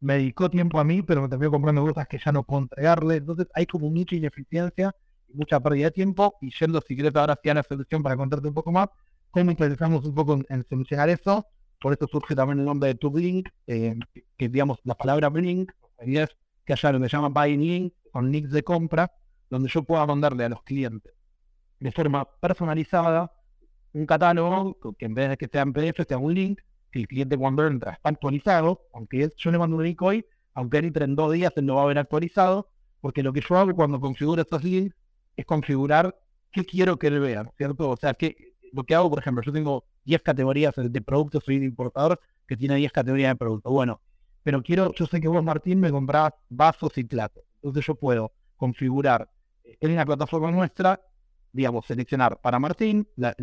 me 0.00 0.14
dedicó 0.14 0.50
tiempo 0.50 0.78
a 0.78 0.84
mí, 0.84 1.02
pero 1.02 1.22
me 1.22 1.28
terminó 1.28 1.50
comprando 1.50 1.84
cosas 1.84 2.06
que 2.08 2.18
ya 2.24 2.32
no 2.32 2.44
puedo 2.44 2.62
entregarle. 2.62 3.16
Entonces 3.16 3.48
hay 3.54 3.66
como 3.66 3.90
mucha 3.90 4.14
ineficiencia 4.14 4.94
y 5.28 5.34
mucha 5.34 5.60
pérdida 5.60 5.86
de 5.86 5.90
tiempo. 5.90 6.36
Y 6.40 6.50
yendo, 6.58 6.80
si 6.86 6.94
quieres, 6.94 7.14
ahora 7.16 7.34
hacia 7.34 7.54
la 7.54 7.62
solución 7.62 8.02
para 8.02 8.16
contarte 8.16 8.48
un 8.48 8.54
poco 8.54 8.72
más, 8.72 8.88
cómo 9.30 9.50
interesamos 9.50 10.04
un 10.04 10.14
poco 10.14 10.38
en, 10.48 10.66
solucionar 10.68 11.08
eso. 11.08 11.46
Por 11.80 11.92
eso 11.94 12.06
surge 12.10 12.34
también 12.34 12.60
el 12.60 12.64
nombre 12.64 12.88
de 12.88 12.94
TubeLink, 12.94 13.48
eh, 13.66 13.96
que, 14.36 14.48
digamos 14.48 14.78
la 14.84 14.94
palabra 14.94 15.30
Blink, 15.30 15.72
es 15.98 16.28
que 16.64 16.72
haya 16.74 16.92
lo 16.92 17.00
que 17.00 17.08
llama 17.08 17.28
Buying 17.28 17.60
Link, 17.60 17.94
con 18.12 18.30
links 18.30 18.50
de 18.50 18.62
compra, 18.62 19.10
donde 19.48 19.68
yo 19.68 19.82
pueda 19.82 20.04
mandarle 20.06 20.44
a 20.44 20.50
los 20.50 20.62
clientes 20.62 21.19
de 21.80 21.92
forma 21.92 22.28
personalizada 22.40 23.32
un 23.92 24.06
catálogo 24.06 24.78
que 24.98 25.06
en 25.06 25.14
vez 25.14 25.30
de 25.30 25.36
que 25.36 25.48
sea 25.48 25.62
en 25.62 25.72
PDF 25.72 26.06
sea 26.06 26.18
un 26.18 26.34
link, 26.34 26.60
que 26.92 27.00
el 27.00 27.08
cliente 27.08 27.36
cuando 27.36 27.66
entra 27.66 27.92
está 27.92 28.10
actualizado, 28.10 28.86
aunque 28.92 29.30
yo 29.36 29.50
le 29.50 29.58
mando 29.58 29.76
un 29.76 29.84
link 29.84 30.00
hoy, 30.02 30.24
aunque 30.54 30.78
entre 30.78 31.04
en 31.04 31.16
dos 31.16 31.32
días 31.32 31.52
él 31.56 31.66
lo 31.66 31.76
va 31.76 31.82
a 31.82 31.86
ver 31.86 31.98
actualizado, 31.98 32.68
porque 33.00 33.22
lo 33.22 33.32
que 33.32 33.40
yo 33.40 33.56
hago 33.56 33.74
cuando 33.74 33.98
configuro 34.00 34.42
estos 34.42 34.62
links 34.62 34.94
es 35.36 35.44
configurar 35.46 36.16
qué 36.52 36.64
quiero 36.64 36.98
que 36.98 37.08
él 37.08 37.20
vea, 37.20 37.50
¿cierto? 37.56 37.90
O 37.90 37.96
sea, 37.96 38.14
que 38.14 38.54
lo 38.72 38.84
que 38.84 38.94
hago, 38.94 39.08
por 39.10 39.18
ejemplo, 39.18 39.42
yo 39.42 39.52
tengo 39.52 39.84
10 40.04 40.22
categorías 40.22 40.74
de 40.76 41.00
productos, 41.00 41.44
soy 41.44 41.56
un 41.56 41.64
importador 41.64 42.20
que 42.46 42.56
tiene 42.56 42.76
10 42.76 42.92
categorías 42.92 43.32
de 43.32 43.36
productos. 43.36 43.72
Bueno, 43.72 44.00
pero 44.42 44.62
quiero, 44.62 44.92
yo 44.94 45.06
sé 45.06 45.20
que 45.20 45.28
vos, 45.28 45.42
Martín, 45.42 45.80
me 45.80 45.90
comprás 45.90 46.32
vasos 46.48 46.96
y 46.98 47.04
platos. 47.04 47.44
Entonces 47.56 47.86
yo 47.86 47.94
puedo 47.94 48.32
configurar 48.56 49.28
en 49.64 49.96
la 49.96 50.04
plataforma 50.04 50.50
nuestra 50.50 51.00
digamos, 51.52 51.86
seleccionar 51.86 52.40
para 52.40 52.58
Martín 52.58 53.08
la, 53.16 53.34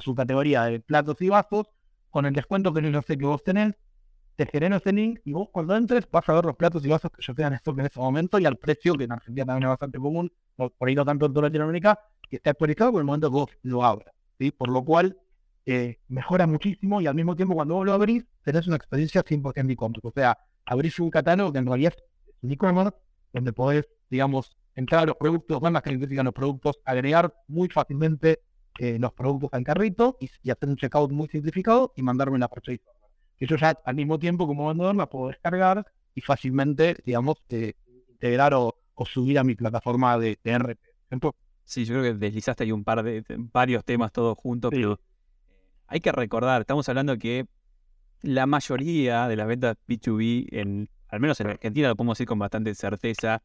subcategoría 0.00 0.64
de 0.64 0.80
platos 0.80 1.20
y 1.22 1.28
vasos 1.28 1.66
con 2.10 2.26
el 2.26 2.34
descuento 2.34 2.72
que 2.72 2.82
no 2.82 3.02
sé 3.02 3.16
que 3.16 3.24
vos 3.24 3.42
tenés, 3.42 3.74
te 4.36 4.46
genero 4.46 4.76
ese 4.76 4.92
link 4.92 5.20
y 5.24 5.32
vos 5.32 5.48
cuando 5.50 5.76
entres 5.76 6.08
vas 6.10 6.28
a 6.28 6.34
ver 6.34 6.44
los 6.44 6.56
platos 6.56 6.84
y 6.84 6.88
vasos 6.88 7.10
que 7.10 7.20
yo 7.20 7.34
tenga 7.34 7.48
en 7.48 7.54
stock 7.54 7.78
en 7.78 7.86
ese 7.86 7.98
momento 7.98 8.38
y 8.38 8.46
al 8.46 8.56
precio 8.56 8.94
que 8.94 9.04
en 9.04 9.12
Argentina 9.12 9.46
también 9.46 9.64
es 9.64 9.70
bastante 9.70 9.98
común, 9.98 10.32
por 10.56 10.88
ahí 10.88 10.94
no 10.94 11.04
tanto 11.04 11.26
en 11.26 11.32
toda 11.32 11.48
Latinoamérica, 11.48 11.98
que 12.28 12.36
esté 12.36 12.50
actualizado 12.50 12.92
por 12.92 13.00
el 13.00 13.06
momento 13.06 13.28
que 13.28 13.34
vos 13.34 13.50
lo 13.62 13.84
abras. 13.84 14.14
¿sí? 14.38 14.50
Por 14.50 14.68
lo 14.68 14.84
cual 14.84 15.18
eh, 15.66 15.98
mejora 16.08 16.46
muchísimo 16.46 17.00
y 17.00 17.06
al 17.06 17.14
mismo 17.14 17.36
tiempo 17.36 17.54
cuando 17.54 17.74
vos 17.74 17.84
lo 17.84 17.92
abrís 17.92 18.24
tenés 18.42 18.66
una 18.66 18.76
experiencia 18.76 19.22
100% 19.22 19.66
de 19.66 19.72
e-commerce. 19.72 20.06
O 20.06 20.12
sea, 20.12 20.38
abrís 20.64 20.98
un 20.98 21.10
catálogo 21.10 21.52
que 21.52 21.58
en 21.58 21.66
realidad 21.66 21.94
es 22.42 22.50
e-commerce 22.50 22.96
donde 23.32 23.52
podés, 23.52 23.88
digamos, 24.08 24.56
entrar 24.78 25.02
a 25.02 25.06
los 25.06 25.16
productos, 25.16 25.60
más 25.60 25.82
que 25.82 25.90
identifican 25.90 26.24
los 26.24 26.34
productos, 26.34 26.78
agregar 26.84 27.34
muy 27.48 27.68
fácilmente 27.68 28.42
eh, 28.78 28.96
los 29.00 29.12
productos 29.12 29.50
al 29.52 29.64
carrito 29.64 30.16
y, 30.20 30.50
hacer 30.50 30.68
un 30.68 30.76
checkout 30.76 31.10
muy 31.10 31.26
simplificado 31.26 31.92
y 31.96 32.02
mandarme 32.02 32.38
la 32.38 32.46
purchase 32.46 32.80
Que 33.36 33.46
yo 33.46 33.56
ya 33.56 33.76
al 33.84 33.96
mismo 33.96 34.20
tiempo 34.20 34.46
como 34.46 34.68
vendedor 34.68 34.94
la 34.94 35.08
puedo 35.08 35.28
descargar 35.28 35.84
y 36.14 36.20
fácilmente, 36.20 36.96
digamos, 37.04 37.38
eh, 37.48 37.72
integrar 38.08 38.54
o, 38.54 38.76
subir 39.04 39.40
a 39.40 39.44
mi 39.44 39.56
plataforma 39.56 40.16
de, 40.16 40.38
RP. 40.44 40.80
sí, 41.64 41.84
yo 41.84 41.94
creo 41.94 42.04
que 42.04 42.14
deslizaste 42.18 42.62
ahí 42.62 42.70
un 42.70 42.84
par 42.84 43.02
de, 43.02 43.24
varios 43.52 43.84
temas 43.84 44.12
todos 44.12 44.38
juntos, 44.38 44.70
pero 44.72 45.00
hay 45.88 46.00
que 46.00 46.12
recordar, 46.12 46.60
estamos 46.60 46.88
hablando 46.88 47.16
que 47.18 47.46
la 48.22 48.46
mayoría 48.46 49.26
de 49.26 49.36
las 49.36 49.46
ventas 49.48 49.76
B2B 49.88 50.48
en 50.52 50.88
al 51.08 51.20
menos 51.20 51.40
en 51.40 51.48
Argentina 51.48 51.88
lo 51.88 51.96
podemos 51.96 52.18
decir 52.18 52.26
con 52.28 52.38
bastante 52.38 52.74
certeza, 52.74 53.42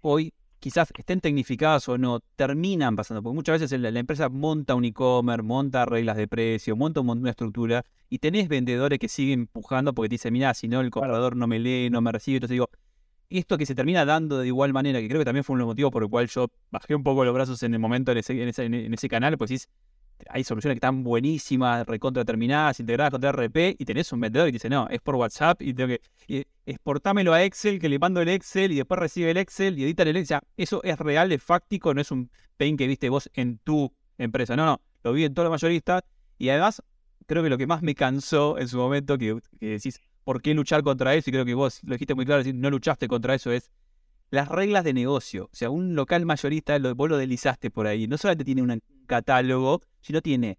hoy 0.00 0.34
quizás 0.58 0.92
estén 0.96 1.20
tecnificadas 1.20 1.88
o 1.88 1.98
no, 1.98 2.20
terminan 2.36 2.96
pasando, 2.96 3.22
porque 3.22 3.34
muchas 3.34 3.60
veces 3.60 3.80
la, 3.80 3.88
empresa 3.88 4.28
monta 4.28 4.74
un 4.74 4.84
e-commerce, 4.84 5.42
monta 5.42 5.84
reglas 5.84 6.16
de 6.16 6.28
precio, 6.28 6.76
monta 6.76 7.00
un 7.00 7.22
de 7.22 7.30
estructura, 7.30 7.84
y 8.08 8.18
tenés 8.18 8.48
vendedores 8.48 8.98
que 8.98 9.08
siguen 9.08 9.40
empujando 9.40 9.94
porque 9.94 10.08
te 10.08 10.14
dicen, 10.14 10.32
mira, 10.32 10.54
si 10.54 10.68
no 10.68 10.80
el 10.80 10.90
comprador 10.90 11.36
no 11.36 11.46
me 11.46 11.58
lee, 11.58 11.90
no 11.90 12.00
me 12.00 12.12
recibe, 12.12 12.36
entonces 12.36 12.54
digo, 12.54 12.70
esto 13.28 13.58
que 13.58 13.66
se 13.66 13.74
termina 13.74 14.04
dando 14.04 14.38
de 14.38 14.46
igual 14.46 14.72
manera, 14.72 15.00
que 15.00 15.08
creo 15.08 15.20
que 15.20 15.24
también 15.24 15.44
fue 15.44 15.56
los 15.56 15.66
motivos 15.66 15.90
por 15.90 16.02
el 16.02 16.08
cual 16.08 16.28
yo 16.28 16.48
bajé 16.70 16.94
un 16.94 17.02
poco 17.02 17.24
los 17.24 17.34
brazos 17.34 17.62
en 17.62 17.74
el 17.74 17.80
momento 17.80 18.12
en 18.12 18.18
ese, 18.18 18.40
en 18.40 18.48
ese, 18.48 18.64
en 18.64 18.94
ese 18.94 19.08
canal, 19.08 19.36
pues 19.36 19.50
decís, 19.50 19.68
hay 20.28 20.44
soluciones 20.44 20.74
que 20.74 20.78
están 20.78 21.02
buenísimas, 21.02 21.86
recontra 21.86 22.24
terminadas, 22.24 22.80
integradas 22.80 23.12
con 23.12 23.22
RP, 23.22 23.76
y 23.78 23.84
tenés 23.84 24.12
un 24.12 24.20
vendedor 24.20 24.48
que 24.48 24.52
dice, 24.52 24.68
no, 24.68 24.88
es 24.88 25.00
por 25.00 25.14
WhatsApp 25.16 25.62
y 25.62 25.74
tengo 25.74 25.88
que 26.26 26.46
exportámelo 26.66 27.32
a 27.32 27.42
Excel, 27.44 27.78
que 27.78 27.88
le 27.88 27.98
mando 27.98 28.20
el 28.20 28.28
Excel 28.28 28.72
y 28.72 28.76
después 28.76 28.98
recibe 28.98 29.30
el 29.30 29.36
Excel 29.36 29.78
y 29.78 29.84
edita 29.84 30.02
el 30.02 30.16
Excel. 30.16 30.40
eso 30.56 30.82
es 30.82 30.98
real, 30.98 31.30
es 31.32 31.42
fáctico, 31.42 31.94
no 31.94 32.00
es 32.00 32.10
un 32.10 32.30
pain 32.56 32.76
que 32.76 32.86
viste 32.86 33.08
vos 33.08 33.30
en 33.34 33.58
tu 33.58 33.92
empresa. 34.18 34.56
No, 34.56 34.66
no, 34.66 34.80
lo 35.04 35.12
vi 35.12 35.24
en 35.24 35.34
todos 35.34 35.48
los 35.48 35.52
mayoristas. 35.52 36.02
Y 36.38 36.48
además, 36.48 36.82
creo 37.26 37.42
que 37.42 37.50
lo 37.50 37.58
que 37.58 37.66
más 37.66 37.82
me 37.82 37.94
cansó 37.94 38.58
en 38.58 38.68
su 38.68 38.76
momento, 38.78 39.16
que, 39.16 39.38
decís, 39.60 40.00
¿por 40.24 40.42
qué 40.42 40.54
luchar 40.54 40.82
contra 40.82 41.14
eso? 41.14 41.30
Y 41.30 41.32
creo 41.32 41.44
que 41.44 41.54
vos 41.54 41.80
lo 41.84 41.94
dijiste 41.94 42.14
muy 42.14 42.26
claro, 42.26 42.42
no 42.54 42.70
luchaste 42.70 43.08
contra 43.08 43.34
eso, 43.34 43.52
es 43.52 43.70
las 44.30 44.48
reglas 44.48 44.84
de 44.84 44.92
negocio. 44.92 45.44
O 45.44 45.56
sea, 45.56 45.70
un 45.70 45.94
local 45.94 46.26
mayorista, 46.26 46.78
lo, 46.78 46.94
vos 46.94 47.08
lo 47.08 47.16
deslizaste 47.16 47.70
por 47.70 47.86
ahí. 47.86 48.06
No 48.06 48.18
solamente 48.18 48.44
tiene 48.44 48.62
un 48.62 48.82
catálogo, 49.06 49.82
sino 50.00 50.20
tiene 50.20 50.58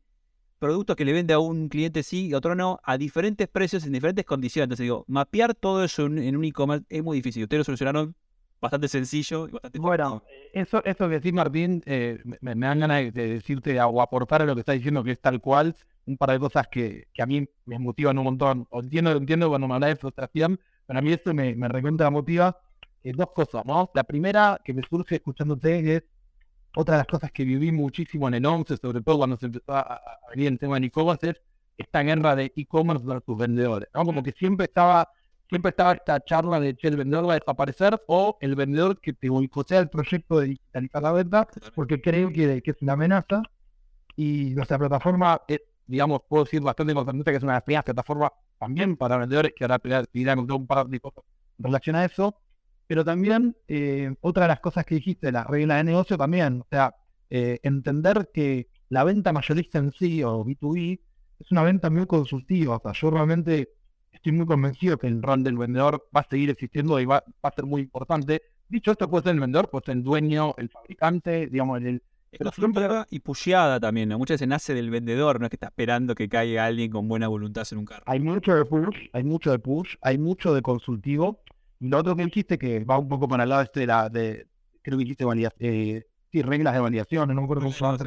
productos 0.60 0.96
que 0.96 1.06
le 1.06 1.14
vende 1.14 1.34
a 1.34 1.40
un 1.40 1.70
cliente 1.70 2.04
sí 2.04 2.28
y 2.28 2.34
otro 2.34 2.56
no, 2.56 2.80
a 2.84 2.98
diferentes 2.98 3.48
precios, 3.48 3.86
en 3.86 3.94
diferentes 3.94 4.26
condiciones. 4.26 4.66
Entonces 4.66 4.84
digo, 4.84 5.06
mapear 5.08 5.54
todo 5.54 5.84
eso 5.84 6.06
en, 6.06 6.36
un 6.36 6.46
e-commerce 6.46 6.86
es 6.90 7.04
muy 7.04 7.18
difícil. 7.18 7.44
Ustedes 7.44 7.60
lo 7.60 7.64
solucionaron 7.66 8.16
bastante 8.60 8.88
sencillo 8.88 9.48
y 9.48 9.52
bastante 9.52 9.80
Bueno, 9.80 10.24
eso, 10.54 10.84
eso 10.84 11.08
que 11.08 11.16
decís, 11.16 11.34
Martín, 11.34 11.84
eh, 11.86 12.20
me, 12.42 12.56
dan 12.56 12.80
ganas 12.80 13.14
de 13.14 13.28
decirte 13.28 13.80
o 13.80 14.02
aportar 14.02 14.42
a 14.42 14.46
lo 14.46 14.56
que 14.56 14.62
está 14.62 14.72
diciendo 14.72 15.04
que 15.04 15.12
es 15.12 15.20
tal 15.20 15.40
cual, 15.40 15.76
un 16.06 16.18
par 16.18 16.32
de 16.32 16.40
cosas 16.40 16.68
que, 16.68 17.08
que 17.14 17.22
a 17.22 17.26
mí 17.26 17.48
me 17.66 17.78
motivan 17.78 18.18
un 18.18 18.24
montón. 18.24 18.68
O 18.72 18.82
entiendo, 18.82 19.12
entiendo 19.12 19.50
cuando 19.50 19.68
me 19.68 19.76
habla 19.76 19.88
de 19.88 19.96
frustración, 19.96 20.60
pero 20.88 21.00
a 21.00 21.02
mí 21.02 21.12
esto 21.12 21.34
me, 21.34 21.54
me 21.56 21.68
recuenta 21.68 22.10
motiva 22.10 22.58
eh, 23.08 23.14
dos 23.16 23.32
cosas, 23.32 23.64
¿no? 23.66 23.90
La 23.94 24.04
primera 24.04 24.60
que 24.64 24.74
me 24.74 24.82
surge 24.84 25.16
escuchándote 25.16 25.96
es 25.96 26.04
otra 26.76 26.96
de 26.96 27.00
las 27.00 27.08
cosas 27.08 27.32
que 27.32 27.46
viví 27.46 27.72
muchísimo 27.72 28.28
en 28.28 28.34
el 28.34 28.46
11, 28.46 28.78
sobre 28.78 29.02
todo 29.02 29.18
cuando 29.18 29.38
se 29.38 29.46
empezó 29.46 29.72
a, 29.74 30.02
venir 30.32 30.48
el 30.50 30.60
tema 30.60 30.80
de 30.80 30.88
e-commerce, 30.88 31.30
es 31.30 31.42
esta 31.78 32.02
guerra 32.02 32.36
de 32.36 32.52
e-commerce 32.56 33.06
versus 33.06 33.38
vendedores. 33.38 33.88
¿no? 33.94 34.04
Como 34.04 34.22
que 34.22 34.34
siempre 34.34 34.66
estaba, 34.66 35.10
siempre 35.50 35.70
estaba 35.70 35.94
esta 35.94 36.20
charla 36.20 36.60
de 36.60 36.76
que 36.76 36.90
el 36.90 36.98
vendedor 36.98 37.30
va 37.30 37.34
a 37.34 37.40
desaparecer 37.40 38.02
o 38.08 38.38
el 38.42 38.56
vendedor 38.56 39.00
que 39.00 39.14
te 39.14 39.30
boicotea 39.30 39.80
el 39.80 39.90
proyecto 39.90 40.40
de 40.40 40.48
digitalizar 40.48 41.02
la 41.02 41.12
venta 41.14 41.48
porque 41.76 42.02
creen 42.02 42.34
que, 42.34 42.62
que 42.62 42.72
es 42.72 42.82
una 42.82 42.94
amenaza. 42.94 43.42
Y 44.18 44.54
nuestra 44.56 44.78
plataforma 44.78 45.42
es, 45.48 45.62
digamos, 45.86 46.22
puedo 46.28 46.44
decir 46.44 46.62
bastante 46.62 46.92
importante 46.92 47.32
que 47.32 47.38
es 47.38 47.44
una 47.44 47.54
de 47.54 47.58
las 47.58 47.64
primeras 47.64 47.86
plataformas 47.86 48.32
también 48.60 48.98
para 48.98 49.18
vendedores, 49.18 49.54
que 49.56 49.64
ahora 49.64 49.80
con 49.80 50.52
un 50.52 50.68
par 50.68 50.88
de 50.88 51.00
cosas 51.00 51.24
en 51.58 51.64
relación 51.64 51.96
a 51.96 52.06
eso 52.06 52.36
pero 52.88 53.04
también 53.04 53.56
eh, 53.68 54.16
otra 54.22 54.44
de 54.44 54.50
las 54.50 54.60
cosas 54.62 54.86
que 54.86 54.96
dijiste, 54.96 55.32
la 55.32 55.44
regla 55.44 55.76
de 55.76 55.84
negocio 55.84 56.18
también, 56.18 56.62
o 56.62 56.68
sea, 56.70 56.96
eh, 57.30 57.60
entender 57.64 58.30
que 58.34 58.70
la 58.90 59.04
venta 59.04 59.34
mayorista 59.34 59.78
en 59.80 59.92
sí 59.92 60.24
o 60.24 60.46
B2B 60.46 61.00
es 61.40 61.52
una 61.52 61.64
venta 61.64 61.90
muy 61.90 62.08
consultiva, 62.08 62.78
o 62.78 62.82
sea, 62.82 62.94
yo 62.94 63.12
realmente 63.12 63.70
estoy 64.12 64.32
muy 64.32 64.46
convencido 64.46 64.98
que 64.98 65.08
el 65.08 65.22
rol 65.22 65.44
del 65.44 65.58
vendedor 65.58 66.08
va 66.16 66.22
a 66.22 66.28
seguir 66.30 66.50
existiendo 66.50 67.00
y 67.00 67.06
va, 67.06 67.24
a 67.42 67.52
ser 67.52 67.66
muy 67.66 67.82
importante. 67.82 68.42
Dicho 68.68 68.92
esto, 68.92 69.10
puede 69.10 69.24
ser 69.24 69.34
el 69.36 69.40
vendedor, 69.40 69.70
puede 69.70 69.86
ser 69.86 69.98
el 69.98 70.04
dueño, 70.04 70.54
el 70.58 70.70
fabricante, 70.70 71.48
digamos, 71.48 71.82
el... 71.82 72.02
Pero 72.32 72.52
siempre... 72.52 72.88
Y 73.10 73.20
pusheada 73.20 73.80
también, 73.80 74.10
¿no? 74.10 74.18
Muchas 74.18 74.36
veces 74.36 74.48
nace 74.48 74.74
del 74.74 74.90
vendedor, 74.90 75.40
no 75.40 75.46
es 75.46 75.50
que 75.50 75.56
está 75.56 75.68
esperando 75.68 76.14
que 76.14 76.28
caiga 76.28 76.66
alguien 76.66 76.92
con 76.92 77.08
buena 77.08 77.28
voluntad 77.28 77.66
en 77.72 77.78
un 77.78 77.86
carro. 77.86 78.04
Hay 78.06 78.20
mucho 78.20 78.54
de 78.54 78.66
push, 78.66 78.98
hay 79.14 79.24
mucho 79.24 79.52
de 79.52 79.60
push, 79.60 79.96
hay 80.02 80.18
mucho 80.18 80.54
de 80.54 80.62
consultivo, 80.62 81.42
lo 81.80 81.98
otro 81.98 82.16
que 82.16 82.26
dijiste, 82.26 82.58
que 82.58 82.84
va 82.84 82.98
un 82.98 83.08
poco 83.08 83.28
para 83.28 83.44
el 83.44 83.50
lado 83.50 83.62
este 83.62 83.82
de 83.82 83.88
la, 83.88 84.10
de, 84.10 84.48
creo 84.82 84.98
que 84.98 85.04
dijiste 85.06 85.26
eh, 85.60 86.04
sí, 86.32 86.42
reglas 86.42 86.74
de 86.74 86.80
validación, 86.80 87.30
no 87.30 87.36
me 87.36 87.44
acuerdo 87.44 87.64
cómo 87.64 87.74
se 87.74 87.84
llama 87.84 87.98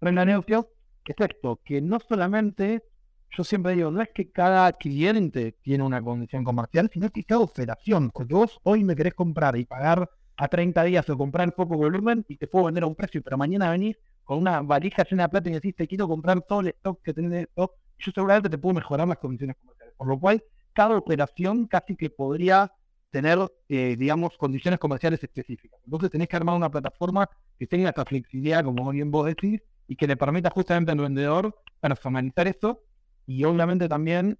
regla 0.00 0.20
de 0.22 0.26
negocio, 0.26 0.68
esto, 1.16 1.60
que 1.64 1.80
no 1.80 1.98
solamente, 2.00 2.84
yo 3.30 3.44
siempre 3.44 3.74
digo, 3.74 3.90
no 3.90 4.02
es 4.02 4.10
que 4.14 4.30
cada 4.30 4.72
cliente 4.72 5.52
tiene 5.62 5.84
una 5.84 6.02
condición 6.02 6.44
comercial, 6.44 6.90
sino 6.92 7.08
que 7.10 7.24
cada 7.24 7.40
operación, 7.40 8.10
porque 8.10 8.34
vos 8.34 8.58
hoy 8.62 8.84
me 8.84 8.94
querés 8.94 9.14
comprar 9.14 9.56
y 9.56 9.64
pagar 9.64 10.10
a 10.36 10.48
30 10.48 10.84
días 10.84 11.08
o 11.10 11.16
comprar 11.16 11.54
poco 11.54 11.76
volumen 11.76 12.24
y 12.28 12.36
te 12.36 12.46
puedo 12.46 12.66
vender 12.66 12.84
a 12.84 12.86
un 12.86 12.94
precio, 12.94 13.22
pero 13.22 13.36
mañana 13.36 13.70
venís 13.70 13.96
con 14.22 14.38
una 14.38 14.60
valija 14.60 15.04
llena 15.04 15.24
de 15.24 15.28
plata 15.30 15.48
y 15.48 15.52
decís, 15.54 15.74
te 15.74 15.88
quiero 15.88 16.06
comprar 16.06 16.42
todo 16.42 16.60
el 16.60 16.68
stock 16.68 17.02
que 17.02 17.14
tenés 17.14 17.30
de 17.30 17.40
stock, 17.42 17.72
yo 17.98 18.12
seguramente 18.12 18.48
te 18.48 18.58
puedo 18.58 18.74
mejorar 18.74 19.08
las 19.08 19.18
condiciones 19.18 19.56
comerciales. 19.56 19.94
Por 19.96 20.06
lo 20.06 20.20
cual, 20.20 20.44
cada 20.72 20.96
operación 20.96 21.66
casi 21.66 21.96
que 21.96 22.10
podría 22.10 22.70
tener, 23.10 23.38
eh, 23.68 23.96
digamos, 23.98 24.36
condiciones 24.36 24.78
comerciales 24.78 25.22
específicas. 25.22 25.80
Entonces 25.84 26.10
tenés 26.10 26.28
que 26.28 26.36
armar 26.36 26.56
una 26.56 26.70
plataforma 26.70 27.28
que 27.58 27.66
tenga 27.66 27.88
esta 27.88 28.04
flexibilidad, 28.04 28.64
como 28.64 28.90
bien 28.90 29.10
vos 29.10 29.26
decís, 29.26 29.62
y 29.86 29.96
que 29.96 30.06
le 30.06 30.16
permita 30.16 30.50
justamente 30.50 30.92
al 30.92 30.98
vendedor 30.98 31.54
personalizar 31.80 32.46
esto. 32.46 32.84
Y 33.26 33.44
obviamente 33.44 33.88
también 33.88 34.38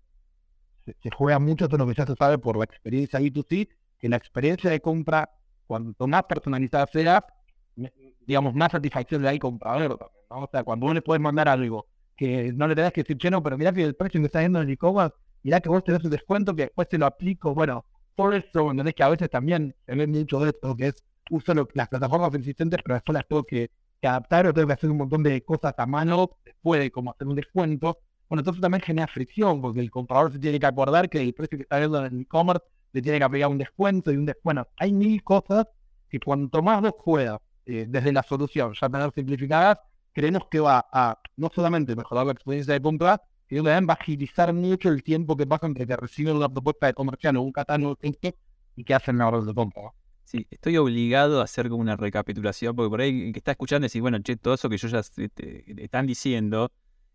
se, 0.85 1.11
juega 1.11 1.39
mucho 1.39 1.69
todo 1.69 1.79
lo 1.79 1.87
que 1.87 1.95
ya 1.95 2.07
se 2.07 2.15
sabe 2.15 2.39
por 2.39 2.57
la 2.57 2.65
experiencia 2.65 3.21
B2C, 3.21 3.69
que 3.99 4.09
la 4.09 4.17
experiencia 4.17 4.71
de 4.71 4.81
compra, 4.81 5.31
cuanto 5.67 6.07
más 6.07 6.25
personalizada 6.25 6.87
sea, 6.87 7.25
digamos, 8.27 8.55
más 8.55 8.73
satisfacción 8.73 9.23
le 9.23 9.29
hay 9.29 9.39
comprador. 9.39 9.99
¿no? 10.31 10.37
O 10.41 10.49
sea, 10.51 10.63
cuando 10.65 10.87
vos 10.87 10.95
le 10.95 11.03
puedes 11.03 11.21
mandar 11.21 11.49
algo 11.49 11.87
que 12.17 12.53
no 12.53 12.67
le 12.67 12.75
tenés 12.75 12.93
que 12.93 13.03
decir, 13.03 13.17
che, 13.17 13.31
no, 13.31 13.43
pero 13.43 13.57
mirá 13.57 13.73
que 13.73 13.85
el 13.85 13.95
precio 13.95 14.21
que 14.21 14.27
está 14.27 14.43
yendo 14.43 14.61
en 14.61 14.67
el 14.67 14.75
e-commerce, 14.75 15.15
mirá 15.45 15.61
que 15.61 15.69
vos 15.69 15.85
tenés 15.85 16.03
un 16.05 16.11
descuento 16.11 16.55
que 16.55 16.63
después 16.63 16.89
te 16.89 16.99
lo 16.99 17.07
aplico, 17.07 17.55
bueno, 17.55 17.85
por 18.19 18.35
eso, 18.35 18.73
¿entendés? 18.73 18.97
Que 18.97 19.05
a 19.05 19.11
veces 19.11 19.31
también 19.31 19.77
ve 19.87 20.07
mucho 20.09 20.41
de 20.41 20.51
esto, 20.51 20.75
que 20.75 20.89
es 20.89 21.05
uso 21.31 21.55
las 21.55 21.89
plataformas 21.89 22.35
existentes, 22.35 22.81
pero 22.83 22.97
después 22.97 23.15
las 23.15 23.29
tengo 23.29 23.45
que, 23.45 23.71
adaptar 24.03 24.49
o 24.49 24.53
tengo 24.53 24.67
que 24.67 24.73
hacer 24.73 24.91
un 24.91 24.97
montón 24.97 25.23
de 25.23 25.41
cosas 25.45 25.73
a 25.79 25.87
mano 25.87 26.31
después 26.45 26.81
de 26.81 26.91
como 26.91 27.13
hacer 27.13 27.29
un 27.29 27.37
descuento. 27.37 27.99
Bueno, 28.29 28.41
entonces 28.41 28.61
también 28.61 28.83
genera 28.83 29.07
fricción, 29.07 29.61
porque 29.61 29.79
el 29.79 29.93
comprador 29.93 30.33
se 30.33 30.41
tiene 30.41 30.59
que 30.59 30.67
acordar 30.67 31.09
que 31.09 31.21
el 31.21 31.33
precio 31.33 31.59
que 31.59 31.63
está 31.63 31.79
viendo 31.79 32.05
en 32.05 32.13
el 32.13 32.21
e-commerce 32.23 32.65
le 32.93 33.03
tiene 33.03 33.19
que 33.19 33.25
aplicar 33.25 33.51
un 33.51 33.59
descuento 33.59 34.11
y 34.11 34.17
un 34.17 34.27
descuento. 34.27 34.67
Hay 34.79 34.93
mil 34.93 35.23
cosas 35.23 35.67
que 36.09 36.19
cuanto 36.19 36.61
más 36.61 36.83
vos 36.83 36.95
puedas, 37.05 37.39
eh, 37.67 37.87
desde 37.89 38.13
la 38.13 38.25
solución, 38.25 38.73
ya 38.81 38.89
tener 38.89 39.13
simplificadas, 39.15 39.79
creemos 40.13 40.49
que 40.51 40.59
va 40.59 40.85
a 40.93 41.17
no 41.37 41.53
solamente 41.55 41.95
mejorar 41.95 42.27
la 42.27 42.33
experiencia 42.33 42.75
de 42.75 42.83
compra, 42.83 43.23
va 43.51 43.95
a 43.95 43.97
agilizar 43.97 44.53
mucho 44.53 44.89
el 44.89 45.03
tiempo 45.03 45.37
que 45.37 45.47
pasa 45.47 45.67
entre 45.67 45.87
que 45.87 45.97
reciben 45.97 46.37
una 46.37 46.49
propuesta 46.49 46.87
de 46.87 46.95
comercial 46.95 47.37
o 47.37 47.43
un 47.43 47.53
catálogo 47.53 47.99
y 48.03 48.85
que 48.85 48.95
hacen 48.95 49.19
la 49.19 49.29
orden 49.29 49.47
de 49.47 49.55
compra. 49.55 49.93
Sí, 50.25 50.47
estoy 50.51 50.77
obligado 50.77 51.41
a 51.41 51.45
hacer 51.45 51.71
como 51.71 51.81
una 51.81 51.97
recapitulación, 51.97 52.77
porque 52.77 52.91
por 52.91 53.01
ahí 53.01 53.33
que 53.33 53.39
está 53.39 53.53
escuchando 53.53 53.87
decir, 53.87 54.03
bueno, 54.03 54.19
che, 54.21 54.37
todo 54.37 54.55
eso 54.55 54.69
que 54.69 54.77
yo 54.77 54.87
ya 54.89 54.99
este, 54.99 55.65
están 55.83 56.07
diciendo, 56.07 56.71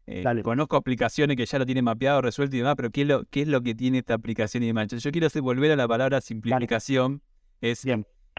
eh, 0.07 0.23
conozco 0.43 0.77
aplicaciones 0.77 1.37
que 1.37 1.45
ya 1.45 1.59
lo 1.59 1.65
tienen 1.65 1.85
mapeado, 1.85 2.21
resuelto 2.23 2.55
y 2.55 2.59
demás, 2.59 2.73
pero 2.75 2.89
¿qué 2.89 3.03
es 3.03 3.07
lo, 3.07 3.23
qué 3.25 3.43
es 3.43 3.47
lo 3.47 3.61
que 3.61 3.75
tiene 3.75 3.99
esta 3.99 4.15
aplicación 4.15 4.63
y 4.63 4.67
demás? 4.67 4.85
Entonces, 4.85 5.03
yo 5.03 5.11
quiero 5.11 5.27
hacer, 5.27 5.43
volver 5.43 5.71
a 5.71 5.75
la 5.75 5.87
palabra 5.87 6.21
simplificación, 6.21 7.21
es 7.61 7.85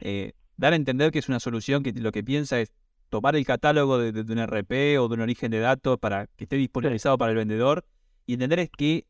eh, 0.00 0.32
dar 0.56 0.72
a 0.72 0.76
entender 0.76 1.12
que 1.12 1.20
es 1.20 1.28
una 1.28 1.38
solución 1.38 1.84
que 1.84 1.92
lo 1.92 2.10
que 2.10 2.24
piensa 2.24 2.60
es 2.60 2.72
tomar 3.14 3.36
el 3.36 3.46
catálogo 3.46 3.98
de, 3.98 4.20
un 4.22 4.38
RP 4.40 4.98
o 4.98 5.06
de 5.06 5.14
un 5.14 5.20
origen 5.20 5.52
de 5.52 5.60
datos 5.60 6.00
para 6.00 6.26
que 6.34 6.44
esté 6.46 6.56
disponibilizado 6.56 7.16
para 7.16 7.30
el 7.30 7.36
vendedor 7.36 7.84
y 8.26 8.32
entender 8.32 8.58
es 8.58 8.70
que 8.70 9.06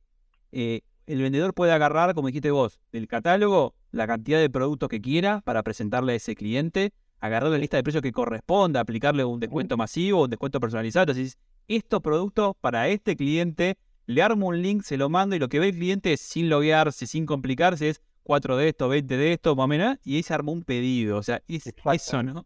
eh, 0.52 0.82
el 1.06 1.22
vendedor 1.22 1.54
puede 1.54 1.72
agarrar, 1.72 2.14
como 2.14 2.26
dijiste 2.26 2.50
vos, 2.50 2.78
del 2.92 3.08
catálogo 3.08 3.74
la 3.92 4.06
cantidad 4.06 4.38
de 4.38 4.50
productos 4.50 4.90
que 4.90 5.00
quiera 5.00 5.40
para 5.40 5.62
presentarle 5.62 6.12
a 6.12 6.16
ese 6.16 6.34
cliente, 6.34 6.92
agarrar 7.18 7.50
la 7.50 7.56
lista 7.56 7.78
de 7.78 7.82
precios 7.82 8.02
que 8.02 8.12
corresponda, 8.12 8.80
aplicarle 8.80 9.24
un 9.24 9.40
descuento 9.40 9.78
masivo, 9.78 10.24
un 10.24 10.28
descuento 10.30 10.60
personalizado. 10.60 11.04
Entonces, 11.04 11.38
estos 11.66 12.02
productos 12.02 12.56
para 12.60 12.86
este 12.88 13.16
cliente, 13.16 13.78
le 14.04 14.20
armo 14.20 14.48
un 14.48 14.60
link, 14.60 14.82
se 14.82 14.98
lo 14.98 15.08
mando 15.08 15.34
y 15.34 15.38
lo 15.38 15.48
que 15.48 15.60
ve 15.60 15.68
el 15.70 15.76
cliente 15.76 16.18
sin 16.18 16.50
loguearse, 16.50 17.06
sin 17.06 17.24
complicarse, 17.24 17.88
es 17.88 18.02
4 18.24 18.58
de 18.58 18.68
esto, 18.68 18.86
20 18.90 19.16
de 19.16 19.32
esto, 19.32 19.56
más 19.56 19.64
o 19.64 19.68
menos, 19.68 19.96
y 20.04 20.16
ahí 20.16 20.22
se 20.22 20.34
armó 20.34 20.52
un 20.52 20.62
pedido. 20.62 21.16
O 21.16 21.22
sea, 21.22 21.42
es 21.48 21.72
eso, 21.94 22.22
¿no? 22.22 22.44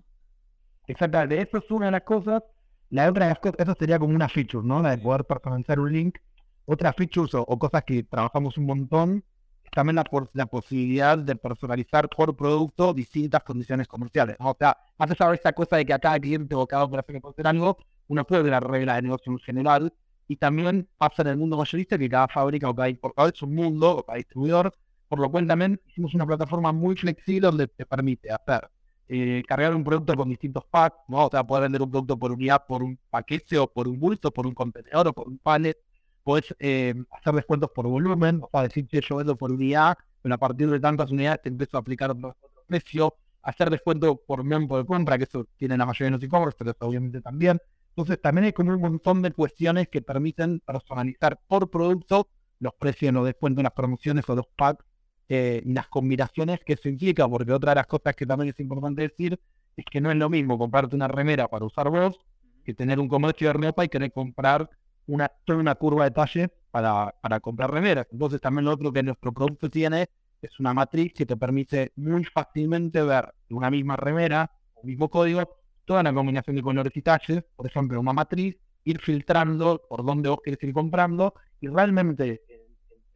Exactamente, 0.89 1.41
eso 1.41 1.59
es 1.59 1.71
una 1.71 1.87
de 1.87 1.93
las 1.93 2.03
cosas. 2.03 2.43
La 2.91 3.09
otra 3.09 3.27
de 3.27 3.31
las 3.33 3.39
cosas, 3.41 3.57
eso 3.61 3.77
sería 3.79 3.99
como 3.99 4.15
una 4.15 4.29
feature, 4.29 4.67
¿no? 4.67 4.83
La 4.83 4.97
de 4.97 4.99
poder 4.99 5.25
personalizar 5.25 5.79
un 5.79 5.93
link. 5.93 6.19
Otras 6.65 6.97
features 6.97 7.35
o, 7.35 7.45
cosas 7.59 7.85
que 7.85 8.03
trabajamos 8.03 8.57
un 8.59 8.67
montón, 8.67 9.25
también 9.73 9.97
la, 9.97 10.05
la 10.33 10.47
posibilidad 10.47 11.19
de 11.19 11.37
personalizar 11.37 12.09
por 12.09 12.35
producto 12.37 12.95
distintas 12.95 13.43
condiciones 13.45 13.87
comerciales. 13.87 14.37
O 14.41 14.57
sea, 14.59 14.77
hace 14.99 15.15
saber 15.15 15.35
esta 15.37 15.53
cosa 15.53 15.77
de 15.77 15.87
que 15.87 15.93
a 15.93 15.99
cada 15.99 16.19
cliente 16.19 16.55
o 16.55 16.67
cada 16.67 16.85
operación 16.85 17.21
que 17.21 17.29
hacer 17.29 17.47
algo, 17.47 17.79
uno 18.09 18.25
puede 18.27 18.51
la 18.51 18.61
regla 18.61 18.97
de 18.97 19.03
negocio 19.03 19.33
en 19.33 19.39
general. 19.39 19.93
Y 20.27 20.37
también 20.37 20.89
pasa 20.99 21.23
en 21.23 21.29
el 21.29 21.37
mundo 21.37 21.57
mayorista 21.57 21.99
que 21.99 22.09
cada 22.09 22.29
fábrica 22.29 22.69
o 22.69 22.75
cada 22.75 22.89
importador 22.89 23.33
es 23.35 23.43
un 23.43 23.55
mundo 23.55 23.99
o 23.99 24.03
cada 24.05 24.17
distribuidor 24.17 24.75
por 25.09 25.21
lo 25.21 25.31
cual 25.31 25.47
también 25.47 25.81
hicimos 25.87 26.15
una 26.15 26.27
plataforma 26.27 26.71
muy 26.73 26.95
flexible 26.95 27.47
donde 27.47 27.67
te 27.67 27.87
permite 27.87 28.31
hacer 28.31 28.69
eh, 29.09 29.43
cargar 29.47 29.75
un 29.75 29.85
producto 29.85 30.15
con 30.15 30.29
distintos 30.29 30.65
packs, 30.67 30.99
¿no? 31.09 31.27
O 31.27 31.31
sea, 31.31 31.45
poder 31.45 31.63
vender 31.63 31.83
un 31.83 31.91
producto 31.91 32.19
por 32.19 32.33
unidad, 32.33 32.65
por 32.67 32.83
un 32.83 32.99
paquete 33.11 33.59
o 33.59 33.67
por 33.67 33.89
un 33.89 33.99
bulto, 33.99 34.31
por 34.31 34.47
un 34.47 34.55
contenedor 34.55 35.09
o 35.09 35.13
por 35.13 35.29
un 35.29 35.39
pallet. 35.39 35.79
Puedes 36.23 36.55
eh, 36.59 36.95
hacer 37.11 37.35
descuentos 37.35 37.71
por 37.75 37.87
volumen, 37.87 38.41
o 38.43 38.49
sea, 38.51 38.63
decir 38.63 38.87
que 38.87 39.01
yo 39.01 39.17
vendo 39.17 39.37
por 39.37 39.51
unidad, 39.51 39.97
pero 40.21 40.35
a 40.35 40.39
partir 40.39 40.69
de 40.69 40.79
tantas 40.79 41.11
unidades 41.11 41.43
te 41.43 41.49
empiezo 41.49 41.79
a 41.79 41.81
aplicar 41.81 42.11
otro, 42.11 42.37
precio, 42.67 43.15
hacer 43.43 43.71
descuento 43.71 44.17
por 44.27 44.45
miembro 44.45 44.77
de 44.77 44.85
compra, 44.85 45.17
que 45.17 45.25
eso 45.25 45.47
tiene 45.57 45.79
la 45.79 45.87
mayoría 45.87 46.07
de 46.07 46.11
los 46.19 46.23
e-commerce, 46.23 46.57
pero 46.59 46.73
eso 46.73 46.87
obviamente 46.87 47.23
también. 47.23 47.59
Entonces 47.91 48.21
también 48.21 48.45
hay 48.45 48.53
como 48.53 48.73
un 48.73 48.81
montón 48.81 49.23
de 49.23 49.33
cuestiones 49.33 49.89
que 49.89 50.03
permiten 50.03 50.61
personalizar 50.61 51.41
por 51.49 51.71
producto 51.71 52.29
los 52.61 52.75
precios, 52.75 53.13
los 53.15 53.25
descuentos, 53.25 53.63
las 53.63 53.73
promociones 53.73 54.29
o 54.29 54.37
los 54.37 54.47
packs 54.57 54.85
eh, 55.29 55.63
las 55.67 55.89
combinaciones 55.89 56.61
que 56.65 56.75
eso 56.75 56.89
implica, 56.89 57.29
porque 57.29 57.53
otra 57.53 57.73
de 57.73 57.77
las 57.77 57.87
cosas 57.87 58.17
que 58.17 58.27
también 58.27 58.51
es 58.51 58.61
importante 58.61 59.03
decir 59.03 59.39
es 59.77 59.85
que 59.85 60.01
no 60.01 60.11
es 60.11 60.17
lo 60.17 60.29
mismo 60.29 60.59
comprarte 60.59 60.97
una 60.97 61.09
remera 61.09 61.49
para 61.49 61.65
usar 61.65 61.91
vos 61.91 62.19
que 62.65 62.75
tener 62.75 62.99
un 62.99 63.09
comercio 63.09 63.49
de 63.49 63.53
ropa 63.55 63.85
y 63.85 63.89
querer 63.89 64.13
comprar 64.13 64.69
una, 65.07 65.29
toda 65.29 65.59
una 65.59 65.75
curva 65.75 66.05
de 66.05 66.11
talle 66.11 66.51
para, 66.71 67.15
para 67.23 67.41
comprar 67.41 67.71
remeras. 67.71 68.07
Entonces 68.13 68.41
también 68.41 68.67
lo 68.67 68.73
otro 68.73 68.93
que 68.93 69.03
nuestro 69.03 69.33
producto 69.33 69.71
tiene 69.71 70.09
es 70.43 70.61
una 70.61 70.75
matriz 70.75 71.13
que 71.15 71.27
te 71.27 71.37
permite 71.37 71.93
muy 71.97 72.25
fácilmente 72.25 73.03
ver 73.03 73.33
una 73.51 73.71
misma 73.71 73.97
remera, 73.97 74.51
o 74.75 74.87
mismo 74.87 75.09
código, 75.09 75.57
toda 75.85 76.01
una 76.01 76.13
combinación 76.13 76.57
de 76.57 76.63
colores 76.63 76.93
y 76.95 77.03
talles, 77.03 77.43
por 77.57 77.67
ejemplo, 77.67 77.99
una 78.01 78.13
matriz, 78.13 78.57
ir 78.85 79.01
filtrando 79.01 79.83
por 79.89 80.05
dónde 80.05 80.29
vos 80.29 80.41
querés 80.45 80.63
ir 80.63 80.73
comprando 80.73 81.35
y 81.61 81.69
realmente 81.69 82.43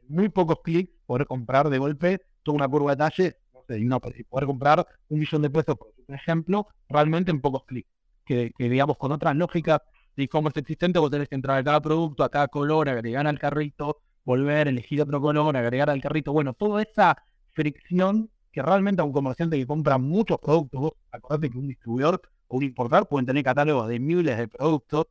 muy 0.09 0.29
pocos 0.29 0.61
clics 0.63 0.93
poder 1.07 1.27
comprar 1.27 1.69
de 1.71 1.79
golpe 1.79 2.21
toda 2.43 2.57
una 2.57 2.69
curva 2.69 2.93
de 2.93 2.97
talle, 2.97 3.37
no 3.55 3.63
sé, 3.67 3.79
y, 3.79 3.85
no, 3.85 4.01
poder 4.01 4.47
comprar 4.47 4.87
un 5.09 5.19
millón 5.19 5.43
de 5.43 5.51
pesos, 5.51 5.77
por 5.77 5.93
ejemplo, 6.15 6.67
realmente 6.89 7.31
en 7.31 7.41
pocos 7.41 7.65
clics. 7.65 7.89
Que, 8.25 8.53
digamos 8.59 8.97
con 8.97 9.13
otras 9.13 9.37
lógicas 9.37 9.81
de 10.17 10.25
e-commerce 10.25 10.61
existente, 10.61 10.99
vos 10.99 11.11
tenés 11.11 11.29
que 11.29 11.35
entrar 11.35 11.59
a 11.59 11.65
cada 11.65 11.81
producto, 11.81 12.25
a 12.25 12.31
cada 12.31 12.49
color, 12.49 12.89
agregar 12.89 13.27
al 13.27 13.39
carrito, 13.39 14.01
volver, 14.25 14.69
elegir 14.69 15.03
otro 15.03 15.21
color, 15.21 15.57
agregar 15.57 15.91
al 15.91 16.01
carrito. 16.01 16.33
Bueno, 16.33 16.55
toda 16.55 16.83
esa 16.83 17.17
fricción 17.51 18.31
que 18.53 18.63
realmente 18.63 19.03
a 19.03 19.05
un 19.05 19.13
comerciante 19.13 19.59
que 19.59 19.67
compra 19.67 19.99
muchos 19.99 20.39
productos, 20.39 20.81
vos 20.81 20.93
acordate 21.11 21.51
que 21.51 21.59
un 21.59 21.69
distribuidor 21.69 22.23
o 22.49 22.59
un 22.59 22.65
importador 22.65 23.09
pueden 23.09 23.27
tener 23.27 23.43
catálogos 23.43 23.89
de 23.89 23.99
miles 23.99 24.37
de 24.37 24.49
productos 24.49 25.07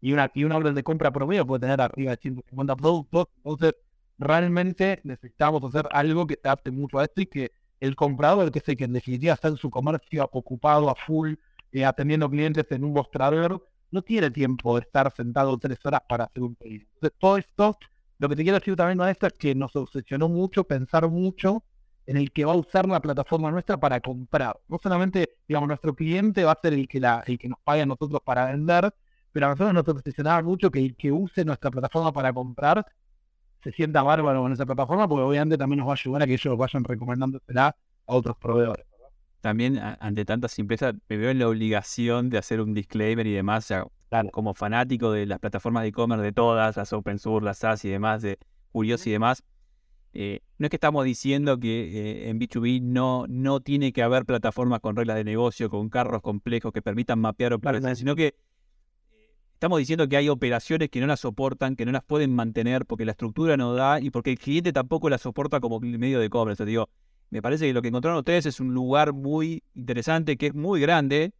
y 0.00 0.12
una, 0.12 0.30
y 0.34 0.44
una 0.44 0.56
orden 0.56 0.74
de 0.74 0.82
compra 0.82 1.10
promedio 1.10 1.46
puede 1.46 1.60
tener 1.60 1.80
arriba 1.80 2.12
de 2.12 2.18
150 2.18 2.76
productos. 2.76 3.26
Entonces, 3.38 3.74
realmente 4.18 5.00
necesitamos 5.04 5.62
hacer 5.64 5.88
algo 5.92 6.26
que 6.26 6.38
se 6.40 6.48
adapte 6.48 6.70
mucho 6.70 6.98
a 6.98 7.04
esto 7.04 7.20
y 7.22 7.26
que 7.26 7.52
el 7.80 7.96
comprador, 7.96 8.50
que 8.50 8.60
sé 8.60 8.76
que 8.76 8.84
en 8.84 8.92
definitiva 8.92 9.34
está 9.34 9.48
en 9.48 9.56
su 9.56 9.70
comercio 9.70 10.28
ocupado 10.32 10.88
a 10.88 10.94
full, 10.94 11.34
eh, 11.72 11.84
atendiendo 11.84 12.30
clientes 12.30 12.66
en 12.70 12.84
un 12.84 12.92
mostrador, 12.92 13.66
no 13.90 14.02
tiene 14.02 14.30
tiempo 14.30 14.74
de 14.76 14.82
estar 14.82 15.12
sentado 15.14 15.56
tres 15.58 15.78
horas 15.84 16.00
para 16.08 16.24
hacer 16.24 16.42
un 16.42 16.54
pedido. 16.54 16.86
Entonces, 16.94 17.18
todo 17.18 17.36
esto, 17.36 17.78
lo 18.18 18.28
que 18.28 18.36
te 18.36 18.42
quiero 18.42 18.58
decir 18.58 18.76
también, 18.76 19.08
esto 19.08 19.26
es 19.26 19.34
que 19.34 19.54
nos 19.54 19.74
obsesionó 19.76 20.28
mucho 20.28 20.64
pensar 20.64 21.08
mucho 21.08 21.64
en 22.06 22.16
el 22.16 22.32
que 22.32 22.44
va 22.44 22.52
a 22.52 22.56
usar 22.56 22.86
la 22.86 23.00
plataforma 23.00 23.50
nuestra 23.50 23.78
para 23.78 24.00
comprar. 24.00 24.58
No 24.68 24.78
solamente, 24.82 25.36
digamos, 25.48 25.68
nuestro 25.68 25.94
cliente 25.94 26.44
va 26.44 26.52
a 26.52 26.58
ser 26.60 26.74
el 26.74 26.86
que, 26.88 27.00
la, 27.00 27.22
el 27.26 27.38
que 27.38 27.48
nos 27.48 27.58
pague 27.64 27.82
a 27.82 27.86
nosotros 27.86 28.20
para 28.24 28.46
vender, 28.46 28.92
pero 29.32 29.46
a 29.46 29.48
nosotros 29.50 29.74
nos 29.74 29.88
obsesionaba 29.88 30.42
mucho 30.42 30.70
que 30.70 30.80
el 30.80 30.96
que 30.96 31.10
use 31.10 31.44
nuestra 31.44 31.70
plataforma 31.70 32.12
para 32.12 32.32
comprar 32.32 32.86
se 33.64 33.72
sienta 33.72 34.02
bárbaro 34.02 34.42
con 34.42 34.52
esa 34.52 34.66
plataforma, 34.66 35.08
porque 35.08 35.22
obviamente 35.22 35.56
también 35.56 35.78
nos 35.78 35.88
va 35.88 35.92
a 35.92 35.94
ayudar 35.94 36.22
a 36.22 36.26
que 36.26 36.34
ellos 36.34 36.56
vayan 36.56 36.84
recomendándosela 36.84 37.68
a 38.06 38.14
otros 38.14 38.36
proveedores. 38.36 38.86
También, 39.40 39.78
ante 39.78 40.24
tanta 40.24 40.48
simpleza, 40.48 40.92
me 41.08 41.16
veo 41.16 41.30
en 41.30 41.38
la 41.38 41.48
obligación 41.48 42.30
de 42.30 42.38
hacer 42.38 42.60
un 42.60 42.74
disclaimer 42.74 43.26
y 43.26 43.32
demás, 43.32 43.72
como 44.32 44.54
fanático 44.54 45.12
de 45.12 45.26
las 45.26 45.38
plataformas 45.38 45.82
de 45.82 45.88
e-commerce 45.88 46.22
de 46.22 46.32
todas, 46.32 46.76
las 46.76 46.92
open 46.92 47.18
source, 47.18 47.44
las 47.44 47.58
SaaS 47.58 47.84
y 47.84 47.88
demás, 47.88 48.22
de 48.22 48.38
Curios 48.72 49.06
y 49.06 49.10
demás. 49.10 49.42
Eh, 50.12 50.40
no 50.58 50.66
es 50.66 50.70
que 50.70 50.76
estamos 50.76 51.04
diciendo 51.04 51.58
que 51.58 52.24
eh, 52.26 52.30
en 52.30 52.38
B2B 52.38 52.80
no, 52.82 53.26
no 53.28 53.60
tiene 53.60 53.92
que 53.92 54.02
haber 54.02 54.24
plataformas 54.24 54.80
con 54.80 54.94
reglas 54.94 55.16
de 55.16 55.24
negocio, 55.24 55.68
con 55.68 55.88
carros 55.88 56.22
complejos 56.22 56.72
que 56.72 56.82
permitan 56.82 57.18
mapear 57.18 57.52
operaciones, 57.52 57.98
sino 57.98 58.14
que 58.14 58.34
Estamos 59.64 59.78
diciendo 59.78 60.06
que 60.06 60.18
hay 60.18 60.28
operaciones 60.28 60.90
que 60.90 61.00
no 61.00 61.06
las 61.06 61.20
soportan, 61.20 61.74
que 61.74 61.86
no 61.86 61.92
las 61.92 62.04
pueden 62.04 62.34
mantener 62.34 62.84
porque 62.84 63.06
la 63.06 63.12
estructura 63.12 63.56
no 63.56 63.72
da 63.72 63.98
y 63.98 64.10
porque 64.10 64.28
el 64.28 64.38
cliente 64.38 64.74
tampoco 64.74 65.08
las 65.08 65.22
soporta 65.22 65.58
como 65.58 65.80
medio 65.80 66.20
de 66.20 66.28
cobre. 66.28 66.52
Entonces 66.52 66.70
digo, 66.70 66.90
me 67.30 67.40
parece 67.40 67.66
que 67.66 67.72
lo 67.72 67.80
que 67.80 67.88
encontraron 67.88 68.18
ustedes 68.18 68.44
es 68.44 68.60
un 68.60 68.74
lugar 68.74 69.14
muy 69.14 69.62
interesante, 69.74 70.36
que 70.36 70.48
es 70.48 70.54
muy 70.54 70.82
grande, 70.82 71.32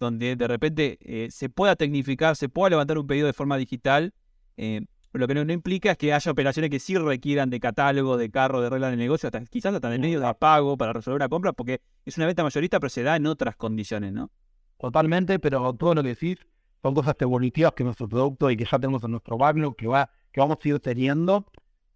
donde 0.00 0.34
de 0.34 0.48
repente 0.48 0.98
eh, 1.02 1.28
se 1.30 1.50
pueda 1.50 1.76
tecnificar, 1.76 2.34
se 2.34 2.48
pueda 2.48 2.70
levantar 2.70 2.98
un 2.98 3.06
pedido 3.06 3.28
de 3.28 3.32
forma 3.32 3.56
digital. 3.56 4.12
Eh, 4.56 4.80
lo 5.12 5.28
que 5.28 5.34
no, 5.36 5.52
implica 5.52 5.92
es 5.92 5.98
que 5.98 6.12
haya 6.12 6.32
operaciones 6.32 6.72
que 6.72 6.80
sí 6.80 6.98
requieran 6.98 7.48
de 7.48 7.60
catálogo, 7.60 8.16
de 8.16 8.28
carro, 8.28 8.60
de 8.60 8.70
reglas 8.70 8.90
de 8.90 8.96
negocio, 8.96 9.28
hasta, 9.28 9.40
quizás 9.44 9.72
hasta 9.72 9.88
de 9.88 10.00
medio 10.00 10.18
de 10.18 10.34
pago 10.34 10.76
para 10.76 10.94
resolver 10.94 11.18
una 11.18 11.28
compra, 11.28 11.52
porque 11.52 11.80
es 12.04 12.16
una 12.16 12.26
venta 12.26 12.42
mayorista, 12.42 12.80
pero 12.80 12.90
se 12.90 13.04
da 13.04 13.14
en 13.14 13.26
otras 13.26 13.54
condiciones, 13.54 14.12
¿no? 14.12 14.32
Totalmente, 14.80 15.38
pero 15.38 15.72
todo 15.74 15.94
lo 15.94 16.02
que 16.02 16.08
decís 16.08 16.38
son 16.82 16.94
cosas 16.94 17.14
evolutivas 17.20 17.72
que 17.72 17.84
nuestro 17.84 18.08
producto 18.08 18.50
y 18.50 18.56
que 18.56 18.64
ya 18.64 18.78
tenemos 18.78 19.02
en 19.04 19.12
nuestro 19.12 19.36
backlog 19.36 19.76
que 19.76 19.86
va 19.86 20.10
que 20.32 20.40
vamos 20.40 20.58
a 20.62 20.68
ir 20.68 20.80
teniendo. 20.80 21.46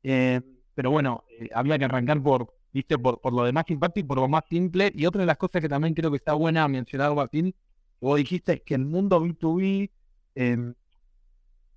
Eh, 0.02 0.40
pero 0.74 0.90
bueno, 0.90 1.24
eh, 1.38 1.48
había 1.54 1.78
que 1.78 1.84
arrancar 1.84 2.22
por, 2.22 2.54
viste, 2.72 2.98
por, 2.98 3.20
por 3.20 3.32
lo 3.32 3.44
de 3.44 3.52
más 3.52 3.68
impacto 3.68 4.00
y 4.00 4.02
por 4.04 4.18
lo 4.18 4.28
más 4.28 4.44
simple. 4.48 4.90
Y 4.94 5.06
otra 5.06 5.20
de 5.20 5.26
las 5.26 5.36
cosas 5.36 5.60
que 5.60 5.68
también 5.68 5.94
creo 5.94 6.10
que 6.10 6.16
está 6.16 6.34
buena 6.34 6.66
mencionar, 6.68 7.14
Martín, 7.14 7.54
vos 8.00 8.16
dijiste 8.16 8.54
es 8.54 8.62
que 8.62 8.74
el 8.74 8.84
mundo 8.84 9.20
B2B, 9.20 9.90
em, 10.34 10.74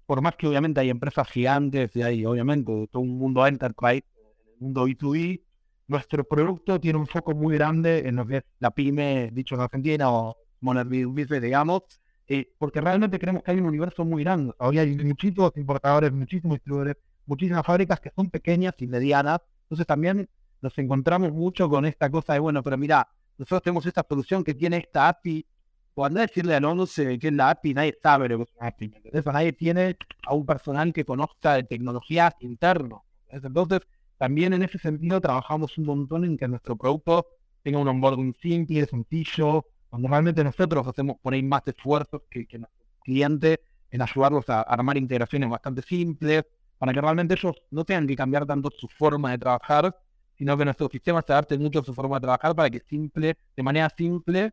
por 0.06 0.22
más 0.22 0.36
que 0.36 0.48
obviamente 0.48 0.80
hay 0.80 0.90
empresas 0.90 1.28
gigantes 1.30 1.96
y 1.96 2.02
hay 2.02 2.26
obviamente 2.26 2.88
todo 2.92 3.02
un 3.02 3.18
mundo 3.18 3.46
enterprise, 3.46 4.06
en 4.16 4.54
el 4.54 4.60
mundo 4.60 4.88
B2B, 4.88 5.42
nuestro 5.88 6.24
producto 6.24 6.80
tiene 6.80 6.98
un 7.00 7.08
foco 7.08 7.36
muy 7.36 7.56
grande 7.56 8.08
en 8.08 8.16
lo 8.16 8.26
que 8.26 8.38
es 8.38 8.44
la 8.60 8.72
pyme, 8.72 9.30
dicho 9.32 9.56
en 9.56 9.62
Argentina, 9.62 10.12
o 10.12 10.38
Moner 10.62 10.86
Business, 10.86 11.42
digamos, 11.42 11.84
eh, 12.28 12.52
porque 12.58 12.82
realmente 12.82 13.20
creemos 13.20 13.44
que 13.44 13.52
hay 13.52 13.58
un 13.60 13.66
universo 13.66 14.04
muy 14.04 14.24
grande. 14.24 14.54
Hoy 14.58 14.80
hay 14.80 14.96
muchísimos 14.96 15.52
importadores, 15.56 16.12
muchísimos 16.12 16.56
distribuidores, 16.56 16.98
muchísimas 17.26 17.66
fábricas 17.66 18.00
que 18.00 18.12
son 18.16 18.30
pequeñas 18.30 18.74
y 18.80 18.88
medianas. 18.88 19.42
Entonces 19.64 19.86
también 19.86 20.28
nos 20.62 20.78
encontramos 20.78 21.32
mucho 21.32 21.70
con 21.70 21.86
esta 21.86 22.10
cosa 22.10 22.34
de, 22.34 22.40
bueno, 22.40 22.64
pero 22.64 22.78
mira, 22.78 23.08
nosotros 23.38 23.62
tenemos 23.62 23.86
esta 23.86 24.06
solución 24.08 24.44
que 24.44 24.54
tiene 24.54 24.78
esta 24.78 25.08
API. 25.10 25.46
Cuando 25.94 26.20
decirle 26.20 26.56
al 26.56 26.66
11 26.66 27.20
que 27.20 27.28
es 27.28 27.34
la 27.34 27.52
API, 27.52 27.74
nadie 27.74 27.98
sabe 28.02 28.28
lo 28.30 28.38
que 28.38 28.44
es 28.44 28.50
una 28.60 28.68
API. 28.68 28.94
Nadie 29.26 29.54
tiene 29.54 29.98
a 30.26 30.34
un 30.34 30.46
personal 30.46 30.92
que 30.92 31.06
conozca 31.06 31.54
de 31.54 31.64
tecnologías 31.64 32.34
internas. 32.40 33.00
Entonces, 33.30 33.82
también 34.18 34.54
en 34.54 34.64
ese 34.64 34.78
sentido 34.80 35.22
trabajamos 35.22 35.78
un 35.78 35.86
montón 35.86 36.26
en 36.26 36.38
que 36.38 36.48
nuestro 36.48 36.76
producto 36.76 37.28
tenga 37.64 37.80
un 37.80 37.88
onboarding 37.88 38.36
simple, 38.42 38.86
sencillo, 38.86 39.66
Normalmente 40.00 40.44
nosotros 40.44 40.88
hacemos 40.88 41.18
por 41.22 41.34
ahí 41.34 41.44
más 41.44 41.62
esfuerzos 41.66 42.24
que, 42.30 42.46
que 42.46 42.60
nuestro 42.60 42.86
cliente 43.04 43.62
en 43.92 44.02
ayudarlos 44.02 44.50
a 44.50 44.62
armar 44.62 44.98
integraciones 44.98 45.50
bastante 45.50 45.82
simples, 45.82 46.44
para 46.78 46.94
que 46.94 47.02
realmente 47.02 47.36
ellos 47.36 47.56
no 47.72 47.86
tengan 47.86 48.08
que 48.08 48.16
cambiar 48.16 48.46
tanto 48.46 48.70
su 48.70 48.88
forma 48.88 49.32
de 49.32 49.38
trabajar, 49.38 49.96
sino 50.38 50.58
que 50.58 50.66
nuestro 50.66 50.90
sistema 50.90 51.22
se 51.26 51.32
adapte 51.32 51.58
mucho 51.58 51.80
a 51.80 51.84
su 51.84 51.94
forma 51.94 52.18
de 52.18 52.22
trabajar 52.22 52.56
para 52.56 52.70
que 52.70 52.82
simple, 52.82 53.38
de 53.56 53.64
manera 53.64 53.90
simple 53.96 54.52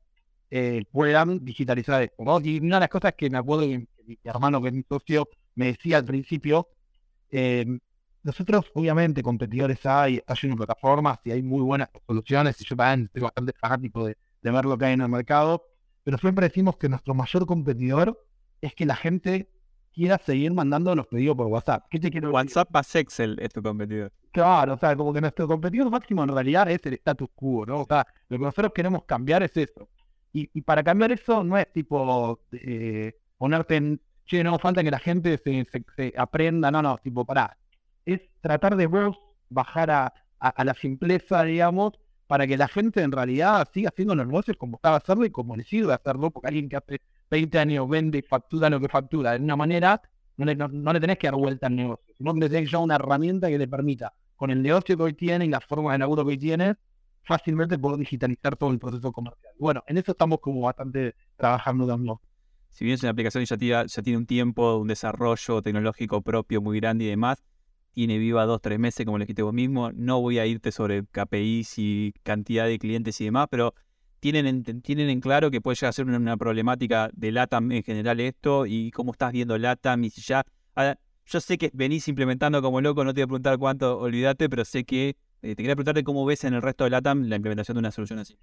eh, 0.51 0.85
puedan 0.91 1.45
digitalizar 1.45 2.03
esto. 2.03 2.41
Y 2.43 2.61
una 2.61 2.77
de 2.77 2.81
las 2.81 2.89
cosas 2.89 3.15
que 3.17 3.29
me 3.29 3.39
acuerdo 3.39 3.65
que 3.65 3.87
mi 4.07 4.19
hermano, 4.23 4.63
que 4.63 4.69
es 4.69 4.75
mi 4.75 4.85
socio, 4.89 5.29
me 5.57 5.67
decía 5.67 5.99
al 5.99 6.05
principio, 6.05 6.69
eh, 7.31 7.67
nosotros 8.23 8.71
obviamente 8.75 9.23
competidores 9.23 9.85
hay, 9.85 10.23
hay 10.25 10.37
una 10.45 10.57
plataformas 10.57 11.19
y 11.25 11.33
hay 11.33 11.43
muy 11.43 11.63
buenas 11.63 11.89
soluciones 12.07 12.61
y 12.61 12.65
yo 12.65 12.77
también 12.77 13.07
estoy 13.07 13.23
bastante 13.23 13.53
fanático 13.59 14.07
de, 14.07 14.17
de 14.43 14.51
ver 14.51 14.65
lo 14.65 14.77
que 14.77 14.87
hay 14.87 14.93
en 14.95 15.01
el 15.01 15.09
mercado, 15.09 15.65
pero 16.05 16.19
siempre 16.19 16.49
decimos 16.49 16.77
que 16.77 16.89
nuestro 16.89 17.15
mayor 17.15 17.47
competidor 17.47 18.27
es 18.61 18.75
que 18.75 18.87
la 18.87 18.97
gente 18.97 19.49
quiera 19.93 20.19
seguir 20.19 20.53
mandando 20.53 20.95
los 20.95 21.07
pedidos 21.07 21.37
por 21.37 21.47
WhatsApp. 21.47 21.85
¿Qué 21.91 21.99
te 21.99 22.11
quiero 22.11 22.31
WhatsApp 22.31 22.71
más 22.73 22.95
Excel 22.95 23.39
es 23.41 23.51
tu 23.53 23.63
competidor. 23.63 24.11
Claro, 24.33 24.75
o 24.75 24.79
sea, 24.79 24.97
como 24.97 25.13
que 25.13 25.21
nuestro 25.21 25.47
competidor 25.47 25.91
máximo 25.91 26.23
en 26.25 26.31
realidad 26.31 26.71
es 26.71 26.85
el 26.87 26.95
status 26.95 27.29
quo, 27.35 27.67
¿no? 27.67 27.81
O 27.81 27.85
sea, 27.85 28.07
lo 28.29 28.39
que 28.39 28.45
nosotros 28.45 28.73
queremos 28.75 29.05
cambiar 29.05 29.43
es 29.43 29.57
eso. 29.57 29.89
Y, 30.33 30.63
para 30.63 30.83
cambiar 30.83 31.13
eso 31.13 31.45
no 31.45 31.59
es 31.59 31.71
tipo 31.75 32.41
eh, 32.53 33.15
ponerte 33.37 33.77
en, 33.77 34.01
che, 34.25 34.43
no, 34.43 34.59
falta 34.59 34.83
que 34.83 34.91
la 34.91 34.99
gente 34.99 35.39
se, 35.39 36.15
aprenda, 36.17 36.71
no, 36.71 36.81
no, 36.81 36.97
tipo, 36.97 37.27
pará. 37.27 37.59
Es 38.07 38.23
tratar 38.41 38.77
de 38.77 38.87
vos 38.87 39.19
bajar 39.51 39.91
a, 39.91 40.15
a 40.39 40.65
la 40.65 40.73
simpleza, 40.73 41.45
digamos, 41.45 41.93
para 42.27 42.47
que 42.47 42.57
la 42.57 42.69
gente 42.69 43.03
en 43.03 43.13
realidad 43.13 43.69
siga 43.73 43.91
haciendo 43.91 44.15
negocios 44.15 44.57
como 44.57 44.77
estaba 44.77 44.97
hacerlo 44.97 45.25
y 45.25 45.31
como 45.31 45.57
le 45.57 45.65
sirve 45.65 45.93
hacerlo, 45.93 46.31
porque 46.31 46.49
alguien 46.49 46.69
que 46.69 46.77
hace 46.77 47.01
20 47.31 47.59
años 47.59 47.89
vende 47.89 48.19
y 48.19 48.23
factura 48.23 48.71
lo 48.71 48.81
que 48.81 48.89
factura 48.89 49.33
de 49.33 49.45
una 49.45 49.57
manera, 49.57 50.01
no 50.37 50.45
le, 50.45 50.55
no, 50.55 50.93
le 50.93 51.01
tenés 51.01 51.19
que 51.19 51.27
dar 51.27 51.37
vuelta 51.37 51.67
al 51.67 51.77
negocio, 51.77 52.15
sino 52.17 52.35
que 52.35 52.41
le 52.41 52.49
tenés 52.49 52.71
ya 52.71 52.79
una 52.79 52.97
herramienta 52.97 53.49
que 53.49 53.59
le 53.59 53.69
permita 53.69 54.13
con 54.37 54.51
el 54.51 54.63
negocio 54.63 54.97
que 54.97 55.03
hoy 55.03 55.13
tiene 55.13 55.45
y 55.45 55.49
la 55.49 55.61
forma 55.61 55.93
de 55.93 55.99
laburo 55.99 56.25
que 56.25 56.31
hoy 56.31 56.39
tiene, 56.39 56.75
fácilmente 57.23 57.79
puedo 57.79 57.97
digitalizar 57.97 58.57
todo 58.57 58.71
el 58.71 58.79
proceso 58.79 59.13
comercial. 59.13 59.53
Bueno, 59.59 59.85
en 59.87 59.99
eso 59.99 60.13
estamos 60.13 60.41
como 60.41 60.63
bastante 60.63 61.15
trabajando 61.37 61.87
también. 61.87 62.17
Si 62.69 62.85
bien 62.85 62.95
es 62.95 63.03
una 63.03 63.11
aplicación 63.13 63.45
ya 63.45 63.57
tiene, 63.57 63.87
ya 63.87 64.03
tiene 64.03 64.17
un 64.17 64.27
tiempo, 64.27 64.79
un 64.79 64.89
desarrollo 64.89 65.63
tecnológico 65.63 66.23
propio 66.23 66.61
muy 66.63 66.81
grande 66.81 67.05
y 67.05 67.09
demás, 67.09 67.45
tiene 67.93 68.19
viva 68.19 68.45
dos, 68.45 68.61
tres 68.61 68.79
meses, 68.79 69.05
como 69.07 69.19
le 69.19 69.25
dijiste 69.25 69.43
vos 69.43 69.55
mismo. 69.55 69.93
No 69.93 70.21
voy 70.21 70.39
a 70.39 70.47
irte 70.47 70.73
sobre 70.73 71.05
KPIs 71.05 71.79
y 71.79 72.15
cantidad 72.23 72.67
de 72.67 72.79
clientes 72.79 73.21
y 73.21 73.27
demás, 73.27 73.49
pero 73.51 73.75
tienen 74.21 74.47
en, 74.47 74.83
tienen 74.83 75.11
en 75.11 75.21
claro 75.21 75.51
que 75.51 75.61
puede 75.61 75.77
llegar 75.77 75.91
a 75.91 75.93
ser 75.93 76.07
una, 76.07 76.37
problemática 76.37 77.11
de 77.13 77.33
LATAM 77.33 77.73
en 77.73 77.83
general 77.83 78.21
esto 78.21 78.67
y 78.67 78.91
cómo 78.93 79.13
estás 79.13 79.33
viendo 79.33 79.59
LATAM 79.59 80.05
y 80.05 80.11
si 80.11 80.23
ya... 80.23 80.45
yo 81.27 81.41
sé 81.41 81.59
que 81.59 81.71
venís 81.75 82.07
implementando 82.09 82.63
como 82.63 82.81
loco, 82.81 83.05
no 83.05 83.13
te 83.13 83.21
voy 83.21 83.25
a 83.25 83.27
preguntar 83.27 83.59
cuánto, 83.59 83.99
olvídate, 83.99 84.49
pero 84.49 84.65
sé 84.65 84.85
que 84.85 85.17
eh, 85.43 85.55
te 85.55 85.57
quería 85.57 85.75
preguntarte 85.75 86.05
cómo 86.05 86.25
ves 86.25 86.45
en 86.45 86.55
el 86.55 86.63
resto 86.63 86.85
de 86.85 86.91
LATAM 86.91 87.25
la 87.25 87.37
implementación 87.37 87.75
de 87.75 87.81
una 87.81 87.91
solución 87.91 88.21
así. 88.21 88.37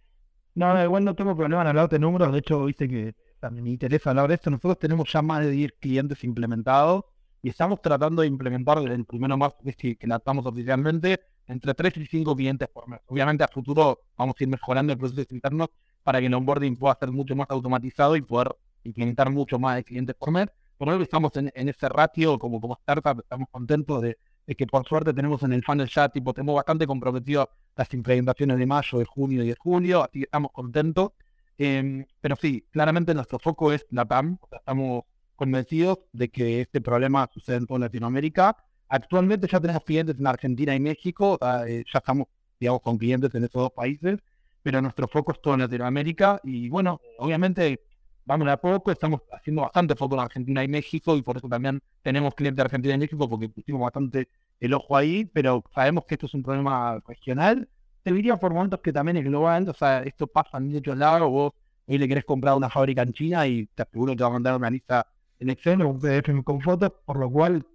No, 0.56 0.84
igual 0.84 1.06
no 1.06 1.16
tengo 1.16 1.36
problema 1.36 1.62
en 1.62 1.68
hablar 1.70 1.88
de 1.88 2.00
números, 2.00 2.32
de 2.34 2.40
hecho, 2.40 2.66
viste 2.66 2.90
que 2.90 3.16
me 3.50 3.70
interesa 3.70 4.10
hablar 4.10 4.28
de 4.28 4.36
esto. 4.36 4.50
Nosotros 4.50 4.78
tenemos 4.80 5.10
ya 5.12 5.22
más 5.22 5.46
de 5.46 5.52
10 5.52 5.74
clientes 5.80 6.24
implementados 6.26 7.06
y 7.42 7.50
estamos 7.50 7.82
tratando 7.82 8.22
de 8.22 8.28
implementar 8.28 8.80
desde 8.80 8.96
el 8.96 9.06
primero 9.06 9.38
más 9.38 9.54
que, 9.78 9.96
que 9.96 10.08
lanzamos 10.08 10.46
oficialmente 10.46 11.20
entre 11.48 11.74
3 11.74 11.98
y 11.98 12.06
5 12.06 12.36
clientes 12.36 12.68
por 12.70 12.88
mes. 12.88 13.00
Obviamente 13.08 13.44
a 13.44 13.48
futuro 13.48 14.02
vamos 14.18 14.36
a 14.40 14.44
ir 14.44 14.50
mejorando 14.50 14.94
el 14.94 15.00
proceso 15.00 15.34
interno 15.34 15.70
para 16.04 16.20
que 16.20 16.28
el 16.28 16.34
onboarding 16.34 16.76
pueda 16.76 16.96
ser 17.00 17.12
mucho 17.12 17.36
más 17.36 17.48
automatizado 17.50 18.16
y 18.16 18.22
poder 18.22 18.56
implementar 18.84 19.30
mucho 19.30 19.60
más 19.60 19.76
de 19.76 19.84
clientes 19.84 20.16
por 20.16 20.32
mes. 20.32 20.48
Por 20.78 20.88
eso 20.90 21.02
estamos 21.02 21.36
en, 21.36 21.52
ese 21.54 21.90
ratio 21.90 22.40
como, 22.40 22.62
como 22.62 22.76
startup, 22.76 23.20
estamos 23.20 23.50
contentos 23.52 24.02
de, 24.02 24.18
que 24.56 24.66
por 24.66 24.88
suerte 24.88 25.14
tenemos 25.14 25.44
en 25.44 25.54
el 25.54 25.64
funnel 25.64 25.90
ya, 25.90 26.08
tipo, 26.10 26.34
tenemos 26.34 26.56
bastante 26.56 26.88
comprometido 26.88 27.50
las 27.76 27.94
implementaciones 27.94 28.58
de 28.58 28.66
mayo, 28.66 29.00
de 29.00 29.06
junio 29.06 29.44
y 29.44 29.48
de 29.50 29.56
julio, 29.56 30.04
así 30.04 30.20
que 30.20 30.26
estamos 30.26 30.52
contentos. 30.52 31.12
Em, 31.58 32.06
pero 32.22 32.38
sí, 32.38 32.66
claramente 32.72 33.14
nuestro 33.14 33.40
foco 33.40 33.74
es 33.74 33.86
la 33.90 34.06
PAM, 34.06 34.38
o 34.40 34.48
sea, 34.48 34.60
estamos 34.60 35.04
convencidos 35.40 36.00
de 36.12 36.30
que 36.30 36.62
este 36.62 36.82
problema 36.82 37.28
sucede 37.34 37.58
en 37.58 37.66
toda 37.66 37.80
Latinoamérica. 37.80 38.58
Actualmente 38.90 39.48
ya 39.48 39.60
tenemos 39.60 39.84
clientes 39.84 40.20
en 40.20 40.28
Argentina 40.28 40.76
y 40.76 40.80
México, 40.80 41.40
eh, 41.66 41.84
ya 41.92 42.00
estamos, 42.00 42.28
digamos, 42.60 42.82
con 42.82 42.98
clientes 42.98 43.34
en 43.34 43.46
esos 43.46 43.62
dos 43.62 43.72
países, 43.72 44.20
pero 44.62 44.82
nuestro 44.82 45.08
foco 45.08 45.32
es 45.32 45.42
toda 45.42 45.58
Latinoamérica 45.58 46.42
y 46.44 46.70
bueno, 46.70 47.00
obviamente 47.20 47.80
vamos 48.26 48.48
a 48.50 48.58
poco, 48.58 48.92
estamos 48.92 49.22
haciendo 49.32 49.62
bastante 49.62 49.96
foco 49.96 50.16
en 50.16 50.22
Argentina 50.22 50.64
y 50.64 50.68
México 50.68 51.16
y 51.16 51.22
por 51.22 51.38
eso 51.38 51.48
también 51.48 51.82
tenemos 52.02 52.36
clientes 52.36 52.58
de 52.58 52.64
Argentina 52.64 52.94
y 52.96 52.98
México 52.98 53.30
porque 53.30 53.50
pusimos 53.50 53.82
bastante 53.82 54.28
el 54.60 54.74
ojo 54.74 54.98
ahí, 54.98 55.26
pero 55.26 55.64
sabemos 55.74 56.06
que 56.06 56.16
esto 56.16 56.26
es 56.26 56.34
un 56.34 56.44
problema 56.44 57.00
regional. 57.08 57.68
Te 58.04 58.12
diría 58.12 58.38
por 58.38 58.54
momentos 58.54 58.82
que 58.82 58.92
también 58.92 59.18
es 59.18 59.24
global, 59.24 59.70
o 59.70 59.74
sea, 59.74 60.04
esto 60.04 60.28
pasa 60.28 60.58
en 60.58 60.70
muchos 60.70 60.98
lados, 60.98 61.30
vos 61.30 61.54
hoy 61.88 61.98
le 61.98 62.08
querés 62.08 62.26
comprar 62.26 62.56
una 62.56 62.70
fábrica 62.70 63.02
en 63.02 63.14
China 63.14 63.48
y 63.48 63.66
te 63.68 63.84
aseguro 63.84 64.12
que 64.12 64.18
te 64.18 64.24
va 64.24 64.30
a 64.30 64.34
mandar 64.34 64.56
una 64.56 64.70
lista 64.70 65.08
en 65.40 65.50
Excel 65.50 65.82
o 65.82 65.90
un 65.90 66.00
PDF 66.00 66.44
con 66.44 66.62
fotos, 66.62 66.92
por 67.06 67.18
lo 67.18 67.30
cual 67.30 67.66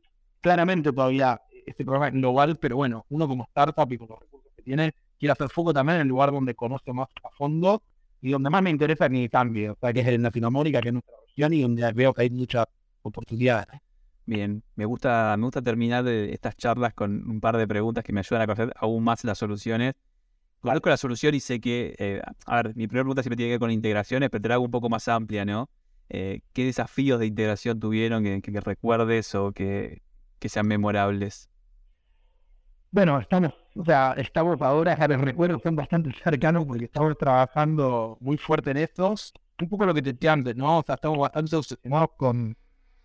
claramente 0.40 0.92
todavía 0.92 1.40
este 1.66 1.84
programa 1.84 2.08
es 2.08 2.14
global, 2.14 2.56
pero 2.56 2.76
bueno, 2.76 3.06
uno 3.08 3.26
como 3.26 3.44
startup 3.44 3.90
y 3.90 3.98
con 3.98 4.08
los 4.08 4.20
recursos 4.20 4.52
que 4.54 4.62
tiene, 4.62 4.94
quiere 5.18 5.32
hacer 5.32 5.48
foco 5.48 5.72
también 5.72 5.96
en 5.96 6.02
el 6.02 6.08
lugar 6.08 6.30
donde 6.30 6.54
conoce 6.54 6.92
más 6.92 7.08
a 7.22 7.30
fondo 7.30 7.82
y 8.20 8.30
donde 8.30 8.50
más 8.50 8.62
me 8.62 8.70
interesa 8.70 9.08
que 9.08 9.28
cambie, 9.28 9.70
o 9.70 9.76
sea, 9.80 9.92
que 9.92 10.00
es 10.00 10.08
en 10.08 10.22
Latinoamérica, 10.22 10.80
que 10.80 10.88
es 10.88 10.92
nuestra 10.94 11.14
región 11.26 11.52
y 11.54 11.62
donde 11.62 11.92
veo 11.92 12.12
que 12.12 12.22
hay 12.22 12.30
muchas 12.30 12.66
oportunidades. 13.02 13.80
Bien, 14.26 14.62
me 14.74 14.86
gusta, 14.86 15.34
me 15.36 15.44
gusta 15.44 15.60
terminar 15.60 16.06
estas 16.08 16.56
charlas 16.56 16.94
con 16.94 17.28
un 17.28 17.40
par 17.40 17.58
de 17.58 17.68
preguntas 17.68 18.02
que 18.02 18.12
me 18.12 18.20
ayudan 18.20 18.42
a 18.42 18.46
conocer 18.46 18.72
aún 18.76 19.04
más 19.04 19.22
las 19.24 19.36
soluciones. 19.36 19.94
Conozco 20.60 20.88
la 20.88 20.96
solución 20.96 21.34
y 21.34 21.40
sé 21.40 21.60
que, 21.60 21.94
eh, 21.98 22.22
a 22.46 22.62
ver, 22.62 22.68
mi 22.74 22.86
primera 22.86 23.04
pregunta 23.04 23.22
siempre 23.22 23.36
tiene 23.36 23.50
que 23.50 23.54
ver 23.54 23.60
con 23.60 23.70
integraciones, 23.70 24.30
pero 24.30 24.40
te 24.40 24.48
la 24.48 24.54
hago 24.54 24.64
un 24.64 24.70
poco 24.70 24.88
más 24.88 25.06
amplia, 25.08 25.44
¿no? 25.44 25.68
Eh, 26.10 26.40
¿qué 26.52 26.64
desafíos 26.64 27.18
de 27.18 27.26
integración 27.26 27.80
tuvieron 27.80 28.24
que, 28.24 28.60
recuerdes 28.60 29.34
o 29.34 29.52
que, 29.52 30.02
sean 30.40 30.66
memorables? 30.66 31.48
Bueno, 32.90 33.18
estamos, 33.18 33.52
o 33.74 33.84
sea, 33.84 34.14
estamos 34.18 34.60
ahora, 34.62 34.96
los 35.08 35.20
recuerdos 35.20 35.62
son 35.62 35.74
bastante 35.74 36.12
cercanos 36.22 36.64
porque 36.66 36.84
estamos 36.84 37.16
trabajando 37.18 38.18
muy 38.20 38.36
fuerte 38.36 38.70
en 38.70 38.76
estos. 38.78 39.32
Un 39.60 39.68
poco 39.68 39.86
lo 39.86 39.94
que 39.94 40.02
te 40.02 40.12
decía 40.12 40.32
antes, 40.32 40.54
¿no? 40.56 40.78
O 40.78 40.82
sea, 40.84 40.96
estamos 40.96 41.18
bastante 41.18 41.56
obsesionados 41.56 42.10
con, 42.16 42.56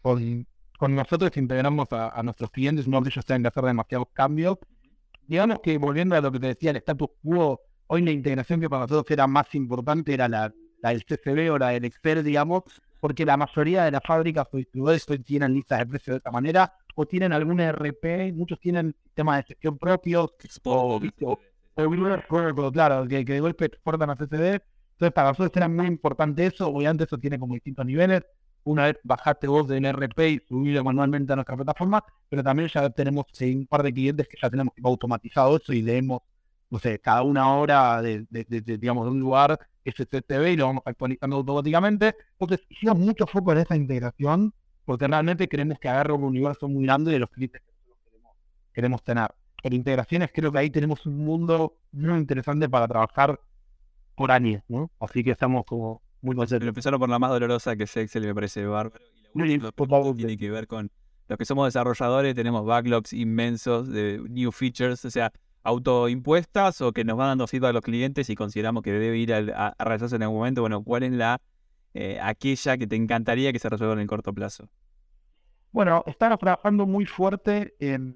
con, 0.01 0.47
con 0.77 0.95
nosotros 0.95 1.31
que 1.31 1.39
integramos 1.39 1.87
a, 1.91 2.21
nuestros 2.23 2.51
clientes, 2.51 2.87
no 2.87 3.01
que 3.01 3.09
ellos 3.09 3.25
tengan 3.25 3.43
que 3.43 3.47
hacer 3.49 3.63
demasiados 3.63 4.07
cambios. 4.13 4.57
Digamos 5.27 5.59
que 5.59 5.77
volviendo 5.77 6.15
a 6.15 6.21
lo 6.21 6.31
que 6.31 6.39
te 6.39 6.47
decía, 6.47 6.71
el 6.71 6.77
status 6.77 7.09
quo, 7.23 7.61
hoy 7.87 8.01
la 8.01 8.11
integración 8.11 8.59
que 8.59 8.69
para 8.69 8.83
nosotros 8.83 9.09
era 9.09 9.27
más 9.27 9.53
importante 9.55 10.13
era 10.13 10.27
la, 10.27 10.53
la 10.81 10.89
del 10.89 11.05
CCB 11.05 11.51
o 11.51 11.57
la 11.57 11.69
del 11.69 11.85
Excel, 11.85 12.23
digamos, 12.23 12.63
porque 12.99 13.25
la 13.25 13.37
mayoría 13.37 13.85
de 13.85 13.91
las 13.91 14.01
fábricas 14.05 14.47
o 14.51 14.57
distribuidores 14.57 15.09
hoy 15.09 15.19
tienen 15.19 15.53
listas 15.53 15.79
de 15.79 15.85
precios 15.85 16.13
de 16.13 16.17
esta 16.17 16.31
manera, 16.31 16.73
o 16.95 17.05
tienen 17.05 17.31
algún 17.31 17.59
RP, 17.61 18.33
muchos 18.33 18.59
tienen 18.59 18.95
sistemas 19.03 19.37
de 19.37 19.43
gestión 19.43 19.77
propios, 19.77 20.31
o, 20.65 20.99
claro, 22.71 23.07
que, 23.07 23.23
de 23.23 23.39
golpe 23.39 23.65
exportan 23.65 24.09
a 24.09 24.15
CCD. 24.15 24.61
Entonces, 24.93 25.13
para 25.13 25.29
nosotros 25.29 25.55
era 25.55 25.69
muy 25.69 25.87
importante 25.87 26.45
eso, 26.45 26.67
obviamente 26.67 27.05
eso 27.05 27.17
tiene 27.17 27.39
como 27.39 27.53
distintos 27.53 27.85
niveles. 27.85 28.23
Una 28.65 28.83
vez 28.83 28.97
bajaste 29.03 29.47
vos 29.47 29.65
del 29.67 29.85
RP 29.85 30.19
y 30.29 30.39
subirlo 30.45 30.83
manualmente 30.83 31.31
a 31.31 31.37
nuestra 31.37 31.55
plataforma, 31.55 32.03
pero 32.27 32.43
también 32.43 32.67
ya 32.67 32.89
tenemos 32.89 33.25
un 33.39 33.65
par 33.65 33.83
de 33.83 33.93
clientes 33.93 34.27
que 34.27 34.37
ya 34.41 34.49
tenemos 34.49 34.73
automatizado 34.83 35.55
eso 35.55 35.71
y 35.71 35.81
leemos, 35.81 36.19
no 36.69 36.79
sé, 36.79 36.99
cada 36.99 37.23
una 37.23 37.53
hora 37.55 38.01
de, 38.01 38.25
digamos, 38.29 39.05
de 39.05 39.11
un 39.11 39.19
lugar 39.19 39.59
SCTV 39.85 40.51
y 40.51 40.55
lo 40.57 40.67
vamos 40.67 40.83
actualizando 40.85 41.37
automáticamente. 41.37 42.15
Entonces, 42.37 42.65
hicimos 42.69 42.97
mucho 42.97 43.25
foco 43.25 43.51
en 43.51 43.59
esa 43.59 43.75
integración 43.75 44.53
porque 44.85 45.07
realmente 45.07 45.47
queremos 45.47 45.79
que 45.79 45.89
agarre 45.89 46.13
un 46.13 46.23
universo 46.23 46.67
muy 46.67 46.83
grande 46.85 47.11
de 47.11 47.19
los 47.19 47.29
clientes 47.29 47.61
que 47.61 47.71
nosotros 47.71 47.99
queremos, 48.05 48.35
queremos 48.73 49.03
tener. 49.03 49.33
En 49.61 49.73
integraciones 49.73 50.29
creo 50.33 50.51
que 50.51 50.59
ahí 50.59 50.69
tenemos 50.69 51.05
un 51.05 51.17
mundo 51.17 51.77
muy 51.91 52.17
interesante 52.17 52.69
para 52.69 52.87
trabajar 52.87 53.39
por 54.15 54.31
años, 54.31 54.63
¿no? 54.67 54.89
Así 54.99 55.23
que 55.23 55.31
estamos 55.31 55.65
como 55.65 56.01
muy 56.21 56.35
contentos. 56.35 56.59
Pero 56.59 56.69
empezaron 56.69 56.99
por 56.99 57.09
la 57.09 57.19
más 57.19 57.29
dolorosa 57.29 57.75
que 57.75 57.83
es 57.83 57.97
Excel 57.97 58.25
me 58.25 58.35
parece 58.35 58.65
bárbaro. 58.65 59.03
Y 59.33 59.57
la 59.57 59.71
última 59.75 60.15
tiene 60.15 60.37
que 60.37 60.49
ver 60.49 60.67
con 60.67 60.91
los 61.27 61.37
que 61.37 61.45
somos 61.45 61.67
desarrolladores, 61.67 62.33
tenemos 62.33 62.65
backlogs 62.65 63.13
inmensos 63.13 63.89
de 63.89 64.19
new 64.29 64.51
features, 64.51 65.05
o 65.05 65.11
sea, 65.11 65.31
autoimpuestas 65.63 66.81
o 66.81 66.91
que 66.91 67.03
nos 67.03 67.17
van 67.17 67.29
dando 67.29 67.47
feedback 67.47 67.69
a 67.69 67.73
los 67.73 67.83
clientes 67.83 68.29
y 68.29 68.35
consideramos 68.35 68.83
que 68.83 68.91
debe 68.91 69.17
ir 69.17 69.33
a, 69.33 69.75
realizarse 69.79 70.15
en 70.15 70.23
algún 70.23 70.37
momento, 70.39 70.61
bueno, 70.61 70.83
¿cuál 70.83 71.03
es 71.03 71.11
la 71.11 71.41
eh, 71.93 72.19
aquella 72.21 72.77
que 72.77 72.87
te 72.87 72.95
encantaría 72.95 73.51
que 73.51 73.59
se 73.59 73.69
resuelva 73.69 73.93
en 73.93 73.99
el 73.99 74.07
corto 74.07 74.33
plazo? 74.33 74.69
Bueno, 75.71 76.03
estamos 76.07 76.39
trabajando 76.39 76.85
muy 76.85 77.05
fuerte 77.05 77.75
en, 77.79 78.15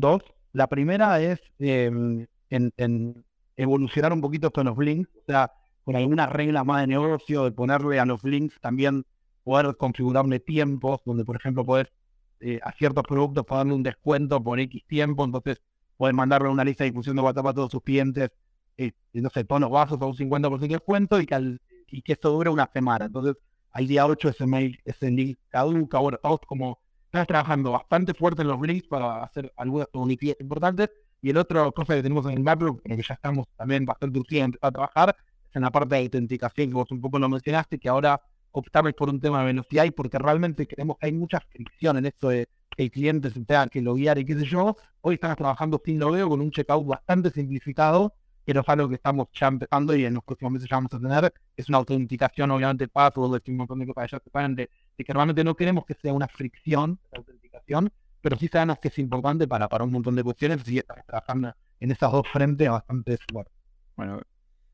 dos. 0.00 0.22
La 0.52 0.66
primera 0.66 1.20
es 1.20 1.40
em, 1.58 2.26
en, 2.48 3.24
evolucionar 3.56 4.12
un 4.12 4.20
poquito 4.20 4.50
con 4.50 4.66
los 4.66 4.76
links, 4.78 5.10
o 5.16 5.24
sea, 5.26 5.52
con 5.84 5.94
alguna 5.94 6.26
regla 6.26 6.64
más 6.64 6.80
de 6.80 6.88
negocio, 6.88 7.44
de 7.44 7.52
ponerle 7.52 8.00
a 8.00 8.04
los 8.04 8.24
links 8.24 8.58
también 8.60 9.04
poder 9.44 9.76
configurarle 9.76 10.40
tiempos, 10.40 11.00
donde 11.04 11.24
por 11.24 11.36
ejemplo 11.36 11.64
poder 11.64 11.92
eh, 12.40 12.58
a 12.62 12.72
ciertos 12.72 13.04
productos 13.04 13.44
darle 13.48 13.74
un 13.74 13.82
descuento 13.82 14.42
por 14.42 14.58
X 14.60 14.84
tiempo, 14.86 15.24
entonces 15.24 15.60
pueden 16.00 16.16
mandarle 16.16 16.48
una 16.48 16.64
lista 16.64 16.82
de 16.82 16.92
difusión 16.92 17.14
de 17.14 17.20
WhatsApp 17.20 17.48
a 17.48 17.52
todos 17.52 17.70
sus 17.70 17.82
clientes, 17.82 18.30
eh, 18.78 18.92
no 19.12 19.28
sé, 19.28 19.44
tonos 19.44 19.68
bajos 19.70 19.98
o 20.00 20.06
un 20.06 20.14
50% 20.16 20.58
de 20.58 20.68
descuento 20.68 21.20
y 21.20 21.26
que, 21.26 21.58
y 21.88 22.00
que 22.00 22.14
esto 22.14 22.30
dure 22.30 22.48
una 22.48 22.70
semana. 22.72 23.04
Entonces, 23.04 23.36
al 23.70 23.86
día 23.86 24.06
8 24.06 24.30
ese 24.30 24.46
mail, 24.46 24.80
ese 24.86 25.10
link 25.10 25.38
caduca. 25.50 25.98
Bueno, 25.98 26.16
estamos 26.16 26.40
como, 26.46 26.78
estamos 27.04 27.28
trabajando 27.28 27.72
bastante 27.72 28.14
fuerte 28.14 28.40
en 28.40 28.48
los 28.48 28.58
links 28.62 28.88
para 28.88 29.22
hacer 29.22 29.52
algunas 29.58 29.88
comunidades 29.88 30.40
importantes. 30.40 30.88
Y 31.20 31.28
el 31.28 31.36
otro 31.36 31.70
cosa 31.72 31.94
que 31.94 32.02
tenemos 32.02 32.24
en 32.24 32.32
el 32.32 32.44
Backlog, 32.44 32.80
en 32.82 32.92
el 32.92 32.96
que 32.96 33.04
ya 33.06 33.12
estamos 33.16 33.46
también 33.54 33.84
bastante 33.84 34.18
urgentes 34.18 34.58
a 34.62 34.70
trabajar, 34.70 35.14
es 35.50 35.54
en 35.54 35.60
la 35.60 35.70
parte 35.70 35.96
de 35.96 36.00
autenticación, 36.00 36.68
que 36.68 36.74
vos 36.76 36.90
un 36.90 37.02
poco 37.02 37.18
lo 37.18 37.28
mencionaste, 37.28 37.78
que 37.78 37.90
ahora 37.90 38.18
optamos 38.52 38.94
por 38.94 39.10
un 39.10 39.20
tema 39.20 39.40
de 39.40 39.48
velocidad 39.48 39.84
y 39.84 39.90
porque 39.90 40.18
realmente 40.18 40.66
creemos 40.66 40.96
que 40.98 41.08
hay 41.08 41.12
mucha 41.12 41.40
fricción 41.40 41.98
en 41.98 42.06
esto 42.06 42.30
de 42.30 42.48
que 42.80 42.84
el 42.84 42.90
cliente 42.90 43.30
se 43.30 43.44
tenga 43.44 43.66
que 43.68 43.82
loguear 43.82 44.18
y 44.18 44.24
qué 44.24 44.34
sé 44.34 44.46
yo. 44.46 44.74
Hoy 45.02 45.16
estamos 45.16 45.36
trabajando 45.36 45.80
sin 45.84 45.98
logueo 45.98 46.30
con 46.30 46.40
un 46.40 46.50
checkout 46.50 46.86
bastante 46.86 47.30
simplificado, 47.30 48.14
que 48.46 48.52
es 48.52 48.68
algo 48.68 48.88
que 48.88 48.94
estamos 48.94 49.28
ya 49.34 49.48
empezando 49.48 49.94
y 49.94 50.06
en 50.06 50.14
los 50.14 50.24
próximos 50.24 50.54
meses 50.54 50.68
ya 50.70 50.76
vamos 50.76 50.94
a 50.94 50.98
tener. 50.98 51.34
Es 51.56 51.68
una 51.68 51.76
autenticación, 51.76 52.50
obviamente, 52.50 52.88
password, 52.88 53.42
un 53.48 53.56
montón 53.56 53.80
de 53.80 53.86
cosas 53.86 54.22
de, 54.56 54.70
que 54.96 55.12
realmente 55.12 55.44
no 55.44 55.54
queremos 55.54 55.84
que 55.84 55.92
sea 55.94 56.14
una 56.14 56.26
fricción 56.26 56.98
la 57.12 57.18
autenticación, 57.18 57.92
pero 58.22 58.38
sí 58.38 58.48
sabemos 58.48 58.78
que 58.78 58.88
es 58.88 58.98
importante 58.98 59.46
para, 59.46 59.68
para 59.68 59.84
un 59.84 59.92
montón 59.92 60.16
de 60.16 60.24
cuestiones 60.24 60.66
y 60.66 60.78
estamos 60.78 61.04
trabajando 61.04 61.54
en 61.80 61.90
esas 61.90 62.10
dos 62.10 62.26
frentes 62.32 62.70
bastante 62.70 63.18
fuerte. 63.30 63.52
Bueno, 63.94 64.22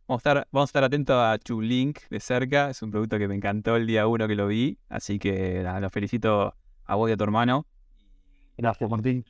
Vamos 0.06 0.24
a, 0.24 0.30
estar, 0.30 0.48
vamos 0.52 0.68
a 0.68 0.70
estar 0.70 0.84
atentos 0.84 1.16
a 1.16 1.36
Chulink 1.38 1.98
de 2.08 2.20
cerca. 2.20 2.70
Es 2.70 2.80
un 2.82 2.92
producto 2.92 3.18
que 3.18 3.26
me 3.26 3.34
encantó 3.34 3.74
el 3.74 3.88
día 3.88 4.06
uno 4.06 4.28
que 4.28 4.36
lo 4.36 4.46
vi. 4.46 4.78
Así 4.88 5.18
que 5.18 5.64
lo 5.80 5.90
felicito 5.90 6.54
a 6.84 6.94
vos 6.94 7.10
y 7.10 7.12
a 7.12 7.16
tu 7.16 7.24
hermano. 7.24 7.66
Gracias, 8.56 8.90
Martín. 8.90 9.24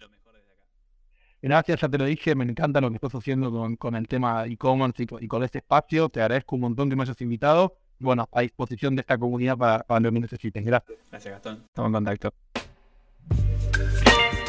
Gracias, 1.42 1.80
ya 1.80 1.88
te 1.88 1.98
lo 1.98 2.04
dije, 2.06 2.34
me 2.34 2.44
encanta 2.44 2.80
lo 2.80 2.88
que 2.88 2.96
estás 2.96 3.14
haciendo 3.14 3.76
con, 3.78 3.94
el 3.94 4.08
tema 4.08 4.46
e-commerce 4.46 5.06
y, 5.20 5.28
con 5.28 5.44
este 5.44 5.58
espacio. 5.58 6.08
Te 6.08 6.20
agradezco 6.20 6.56
un 6.56 6.62
montón 6.62 6.90
que 6.90 6.96
me 6.96 7.02
hayas 7.02 7.20
invitado. 7.20 7.76
Bueno, 7.98 8.28
a 8.32 8.40
disposición 8.40 8.96
de 8.96 9.00
esta 9.00 9.16
comunidad 9.16 9.56
para, 9.56 9.82
para 9.84 10.00
lo 10.00 10.12
que 10.12 10.20
necesiten. 10.20 10.64
Gracias. 10.64 10.98
Gracias, 11.10 11.34
Gastón. 11.34 11.64
Estamos 11.68 11.88
en 11.88 11.92
contacto. 11.92 12.34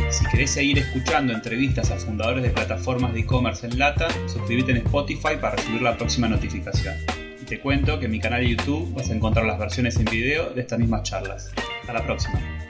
Si 0.10 0.26
querés 0.26 0.52
seguir 0.52 0.80
escuchando 0.80 1.34
entrevistas 1.34 1.92
a 1.92 1.98
fundadores 1.98 2.44
de 2.44 2.50
plataformas 2.50 3.14
de 3.14 3.20
e-commerce 3.20 3.68
en 3.68 3.78
Lata, 3.78 4.08
suscríbete 4.28 4.72
en 4.72 4.78
Spotify 4.78 5.36
para 5.40 5.56
recibir 5.56 5.82
la 5.82 5.98
próxima 5.98 6.28
notificación. 6.28 6.96
Y 7.42 7.46
te 7.46 7.60
cuento 7.60 8.00
que 8.00 8.06
en 8.06 8.12
mi 8.12 8.20
canal 8.20 8.42
de 8.42 8.56
YouTube 8.56 8.94
vas 8.96 9.10
a 9.10 9.14
encontrar 9.14 9.46
las 9.46 9.60
versiones 9.60 9.98
en 9.98 10.06
video 10.06 10.50
de 10.52 10.62
estas 10.62 10.80
mismas 10.80 11.04
charlas. 11.04 11.52
Hasta 11.82 11.94
la 11.94 12.04
próxima. 12.04 12.67